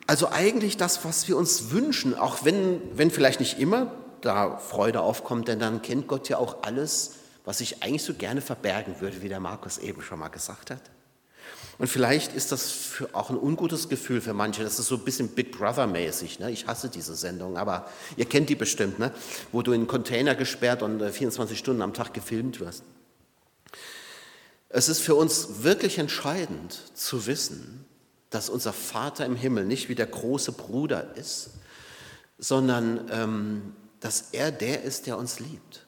Also 0.07 0.29
eigentlich 0.29 0.77
das, 0.77 1.05
was 1.05 1.29
wir 1.29 1.37
uns 1.37 1.71
wünschen, 1.71 2.15
auch 2.15 2.45
wenn, 2.45 2.81
wenn 2.97 3.11
vielleicht 3.11 3.41
nicht 3.41 3.59
immer 3.59 3.93
da 4.21 4.59
Freude 4.59 5.01
aufkommt, 5.01 5.49
denn 5.49 5.59
dann 5.59 5.83
kennt 5.83 6.09
Gott 6.09 6.29
ja 6.29 6.39
auch 6.39 6.63
alles, 6.63 7.17
was 7.45 7.61
ich 7.61 7.83
eigentlich 7.83 8.03
so 8.03 8.15
gerne 8.15 8.41
verbergen 8.41 9.01
würde, 9.01 9.23
wie 9.23 9.29
der 9.29 9.41
Markus 9.41 9.79
eben 9.79 10.03
schon 10.03 10.19
mal 10.19 10.29
gesagt 10.29 10.71
hat. 10.71 10.94
Und 11.79 11.89
vielleicht 11.89 12.35
ist 12.35 12.53
das 12.53 13.03
auch 13.13 13.31
ein 13.31 13.37
ungutes 13.37 13.89
Gefühl 13.89 14.21
für 14.21 14.35
manche. 14.35 14.63
Das 14.63 14.79
ist 14.79 14.87
so 14.87 14.97
ein 14.97 15.05
bisschen 15.05 15.29
Big 15.29 15.57
Brother-mäßig. 15.57 16.39
Ne? 16.39 16.51
Ich 16.51 16.67
hasse 16.67 16.89
diese 16.89 17.17
Sendung, 17.17 17.57
aber 17.57 17.89
ihr 18.17 18.27
kennt 18.27 18.49
die 18.49 18.55
bestimmt, 18.55 18.99
ne? 18.99 19.11
wo 19.51 19.63
du 19.63 19.73
in 19.73 19.81
einen 19.81 19.89
Container 19.89 20.35
gesperrt 20.35 20.83
und 20.83 21.03
24 21.03 21.57
äh, 21.57 21.59
Stunden 21.59 21.83
am 21.83 21.93
Tag 21.93 22.15
gefilmt 22.15 22.61
wirst. 22.61 22.85
Es 24.69 24.89
ist 24.89 25.01
für 25.01 25.15
uns 25.15 25.63
wirklich 25.63 25.99
entscheidend 25.99 26.81
zu 26.95 27.27
wissen, 27.27 27.85
dass 28.31 28.49
unser 28.49 28.73
Vater 28.73 29.25
im 29.25 29.37
Himmel 29.37 29.65
nicht 29.65 29.89
wie 29.89 29.95
der 29.95 30.07
große 30.07 30.53
Bruder 30.53 31.17
ist, 31.17 31.51
sondern 32.39 33.09
ähm, 33.13 33.77
dass 34.01 34.31
er 34.33 34.51
der 34.51 34.83
ist, 34.83 35.07
der 35.07 35.17
uns 35.17 35.39
liebt, 35.39 35.87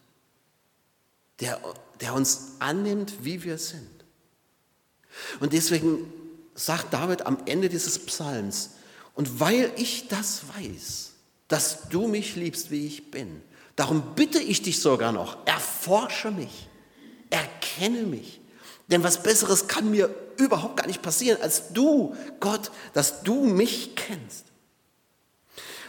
der, 1.40 1.60
der 2.00 2.14
uns 2.14 2.52
annimmt, 2.60 3.24
wie 3.24 3.42
wir 3.42 3.58
sind. 3.58 3.95
Und 5.40 5.52
deswegen 5.52 6.12
sagt 6.54 6.92
David 6.92 7.26
am 7.26 7.38
Ende 7.46 7.68
dieses 7.68 7.98
Psalms, 7.98 8.70
und 9.14 9.40
weil 9.40 9.72
ich 9.76 10.08
das 10.08 10.42
weiß, 10.56 11.12
dass 11.48 11.88
du 11.88 12.06
mich 12.06 12.36
liebst, 12.36 12.70
wie 12.70 12.86
ich 12.86 13.10
bin, 13.10 13.40
darum 13.74 14.14
bitte 14.14 14.38
ich 14.38 14.62
dich 14.62 14.80
sogar 14.80 15.12
noch, 15.12 15.38
erforsche 15.46 16.30
mich, 16.30 16.68
erkenne 17.30 18.02
mich. 18.02 18.40
Denn 18.88 19.02
was 19.02 19.22
Besseres 19.22 19.68
kann 19.68 19.90
mir 19.90 20.14
überhaupt 20.36 20.76
gar 20.76 20.86
nicht 20.86 21.02
passieren, 21.02 21.40
als 21.40 21.72
du, 21.72 22.14
Gott, 22.40 22.70
dass 22.92 23.22
du 23.22 23.44
mich 23.44 23.96
kennst. 23.96 24.44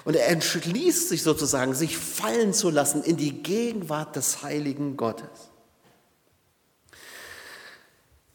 Und 0.05 0.15
er 0.15 0.29
entschließt 0.29 1.09
sich 1.09 1.21
sozusagen, 1.21 1.73
sich 1.75 1.97
fallen 1.97 2.53
zu 2.53 2.69
lassen 2.69 3.03
in 3.03 3.17
die 3.17 3.43
Gegenwart 3.43 4.15
des 4.15 4.41
heiligen 4.41 4.95
Gottes. 4.95 5.51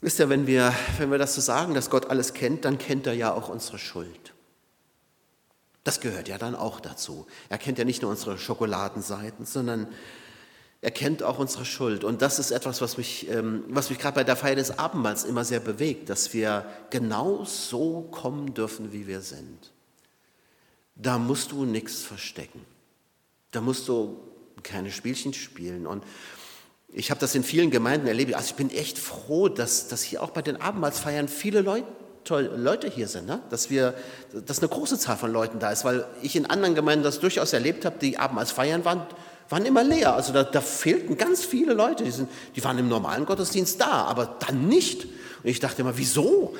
Wisst 0.03 0.19
ihr, 0.19 0.29
wenn 0.29 0.49
wir, 0.49 0.75
wenn 0.99 1.13
wir 1.13 1.19
das 1.19 1.37
so 1.37 1.41
sagen, 1.41 1.75
dass 1.75 1.89
Gott 1.89 2.11
alles 2.11 2.35
kennt, 2.35 2.65
dann 2.65 2.77
kennt 2.77 3.07
er 3.07 3.13
ja 3.13 3.33
auch 3.33 3.49
unsere 3.49 3.79
Schuld. 3.79 4.35
Das 5.85 6.01
gehört 6.01 6.27
ja 6.27 6.39
dann 6.39 6.57
auch 6.57 6.81
dazu. 6.81 7.27
Er 7.49 7.57
kennt 7.57 7.79
ja 7.79 7.85
nicht 7.85 8.03
nur 8.03 8.11
unsere 8.11 8.37
Schokoladenseiten, 8.37 9.47
sondern 9.47 9.87
er 10.81 10.91
kennt 10.91 11.23
auch 11.23 11.39
unsere 11.39 11.65
Schuld. 11.65 12.03
Und 12.03 12.21
das 12.21 12.41
ist 12.41 12.51
etwas, 12.51 12.81
was 12.81 12.97
mich, 12.97 13.31
ähm, 13.31 13.63
was 13.69 13.91
mich 13.91 14.01
gerade 14.01 14.17
bei 14.17 14.25
der 14.25 14.35
Feier 14.35 14.57
des 14.57 14.77
Abendmahls 14.77 15.23
immer 15.23 15.45
sehr 15.45 15.61
bewegt, 15.61 16.11
dass 16.11 16.35
wir 16.35 16.67
genau 16.91 17.45
so 17.45 18.03
kommen 18.11 18.55
dürfen, 18.55 18.93
wie 18.93 19.07
wir 19.07 19.21
sind. 19.21 19.71
Da 20.97 21.17
musst 21.17 21.53
du 21.53 21.65
nichts 21.65 22.03
verstecken. 22.03 22.65
Da 23.53 23.61
musst 23.61 23.87
du 23.87 24.19
keine 24.65 24.91
Spielchen 24.91 25.33
spielen. 25.33 25.87
Und 25.87 26.03
ich 26.93 27.11
habe 27.11 27.21
das 27.21 27.35
in 27.35 27.43
vielen 27.43 27.71
Gemeinden 27.71 28.07
erlebt. 28.07 28.35
Also 28.35 28.49
ich 28.49 28.55
bin 28.55 28.71
echt 28.71 28.99
froh, 28.99 29.49
dass, 29.49 29.89
dass 29.89 30.03
hier 30.03 30.23
auch 30.23 30.31
bei 30.31 30.43
den 30.43 30.61
Abendmahlsfeiern 30.61 31.27
viele 31.27 31.63
Leute, 31.63 31.87
Leute 32.57 32.89
hier 32.89 33.09
sind, 33.09 33.27
ne? 33.27 33.41
dass, 33.51 33.71
wir, 33.71 33.95
dass 34.47 34.59
eine 34.59 34.69
große 34.69 34.99
Zahl 34.99 35.17
von 35.17 35.33
Leuten 35.33 35.59
da 35.59 35.71
ist, 35.71 35.85
weil 35.85 36.05
ich 36.21 36.37
in 36.37 36.47
anderen 36.47 36.75
Gemeinden 36.75 37.03
das 37.03 37.19
durchaus 37.19 37.53
erlebt 37.53 37.85
habe, 37.85 37.97
die 38.01 38.19
Abendmahlsfeiern 38.19 38.85
waren, 38.85 39.07
waren 39.49 39.65
immer 39.65 39.83
leer. 39.83 40.15
Also 40.15 40.33
da, 40.33 40.45
da 40.45 40.61
fehlten 40.61 41.17
ganz 41.17 41.45
viele 41.45 41.73
Leute, 41.73 42.05
die, 42.05 42.11
sind, 42.11 42.29
die 42.55 42.63
waren 42.63 42.79
im 42.79 42.89
normalen 42.89 43.25
Gottesdienst 43.25 43.81
da, 43.81 44.05
aber 44.05 44.37
dann 44.47 44.69
nicht. 44.69 45.05
Und 45.05 45.49
ich 45.51 45.61
dachte 45.61 45.81
immer, 45.83 45.97
wieso? 45.97 46.55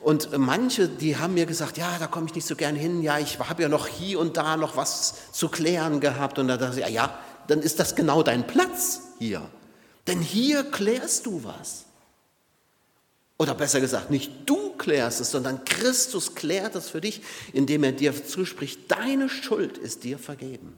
Und 0.00 0.36
manche, 0.36 0.88
die 0.88 1.16
haben 1.16 1.34
mir 1.34 1.46
gesagt, 1.46 1.76
ja, 1.76 1.96
da 1.98 2.06
komme 2.06 2.26
ich 2.26 2.34
nicht 2.34 2.46
so 2.46 2.56
gern 2.56 2.74
hin, 2.74 3.02
ja, 3.02 3.18
ich 3.18 3.38
habe 3.38 3.62
ja 3.62 3.68
noch 3.68 3.88
hier 3.88 4.18
und 4.20 4.36
da 4.36 4.56
noch 4.56 4.76
was 4.76 5.14
zu 5.32 5.48
klären 5.48 6.00
gehabt. 6.00 6.38
Und 6.38 6.48
da 6.48 6.56
dachte 6.56 6.80
ich, 6.80 6.86
ja, 6.86 6.88
ja, 6.88 7.18
dann 7.48 7.60
ist 7.60 7.80
das 7.80 7.94
genau 7.94 8.22
dein 8.22 8.46
Platz 8.46 9.00
hier. 9.18 9.42
Denn 10.06 10.20
hier 10.20 10.64
klärst 10.64 11.26
du 11.26 11.44
was. 11.44 11.84
Oder 13.38 13.54
besser 13.54 13.80
gesagt, 13.80 14.10
nicht 14.10 14.30
du 14.46 14.72
klärst 14.76 15.20
es, 15.20 15.30
sondern 15.30 15.64
Christus 15.64 16.34
klärt 16.34 16.74
es 16.74 16.88
für 16.88 17.00
dich, 17.00 17.22
indem 17.52 17.84
er 17.84 17.92
dir 17.92 18.24
zuspricht, 18.24 18.90
deine 18.90 19.28
Schuld 19.28 19.78
ist 19.78 20.04
dir 20.04 20.18
vergeben. 20.18 20.76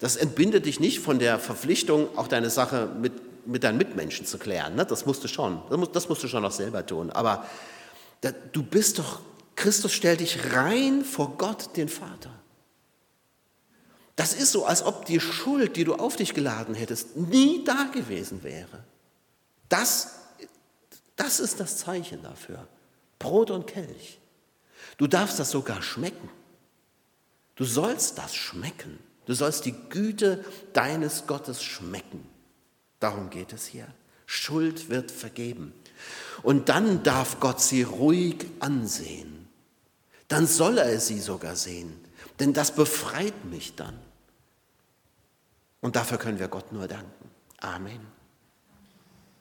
Das 0.00 0.16
entbindet 0.16 0.66
dich 0.66 0.80
nicht 0.80 1.00
von 1.00 1.18
der 1.18 1.38
Verpflichtung, 1.38 2.16
auch 2.16 2.28
deine 2.28 2.50
Sache 2.50 2.88
mit, 3.00 3.12
mit 3.46 3.64
deinen 3.64 3.78
Mitmenschen 3.78 4.26
zu 4.26 4.38
klären. 4.38 4.74
Ne? 4.74 4.86
Das 4.86 5.06
musst 5.06 5.22
du 5.24 5.28
schon. 5.28 5.62
Das 5.92 6.08
musst, 6.08 6.22
du 6.22 6.28
schon 6.28 6.44
auch 6.44 6.52
selber 6.52 6.84
tun. 6.84 7.10
Aber 7.10 7.46
du 8.52 8.62
bist 8.62 8.98
doch, 8.98 9.20
Christus 9.56 9.92
stellt 9.92 10.20
dich 10.20 10.52
rein 10.52 11.04
vor 11.04 11.36
Gott, 11.38 11.76
den 11.76 11.88
Vater. 11.88 12.37
Das 14.18 14.34
ist 14.34 14.50
so, 14.50 14.66
als 14.66 14.82
ob 14.82 15.04
die 15.04 15.20
Schuld, 15.20 15.76
die 15.76 15.84
du 15.84 15.94
auf 15.94 16.16
dich 16.16 16.34
geladen 16.34 16.74
hättest, 16.74 17.16
nie 17.16 17.62
da 17.62 17.84
gewesen 17.84 18.42
wäre. 18.42 18.82
Das, 19.68 20.16
das 21.14 21.38
ist 21.38 21.60
das 21.60 21.78
Zeichen 21.78 22.24
dafür. 22.24 22.66
Brot 23.20 23.52
und 23.52 23.68
Kelch. 23.68 24.18
Du 24.96 25.06
darfst 25.06 25.38
das 25.38 25.52
sogar 25.52 25.82
schmecken. 25.82 26.28
Du 27.54 27.64
sollst 27.64 28.18
das 28.18 28.34
schmecken. 28.34 28.98
Du 29.26 29.34
sollst 29.34 29.66
die 29.66 29.74
Güte 29.88 30.44
deines 30.72 31.28
Gottes 31.28 31.62
schmecken. 31.62 32.28
Darum 32.98 33.30
geht 33.30 33.52
es 33.52 33.66
hier. 33.66 33.86
Schuld 34.26 34.90
wird 34.90 35.12
vergeben. 35.12 35.72
Und 36.42 36.68
dann 36.70 37.04
darf 37.04 37.38
Gott 37.38 37.60
sie 37.60 37.84
ruhig 37.84 38.46
ansehen. 38.58 39.46
Dann 40.26 40.48
soll 40.48 40.78
er 40.78 40.98
sie 40.98 41.20
sogar 41.20 41.54
sehen. 41.54 42.00
Denn 42.40 42.52
das 42.52 42.74
befreit 42.74 43.44
mich 43.44 43.76
dann. 43.76 43.96
Und 45.80 45.96
dafür 45.96 46.18
können 46.18 46.38
wir 46.38 46.48
Gott 46.48 46.72
nur 46.72 46.88
danken. 46.88 47.30
Amen. 47.60 48.17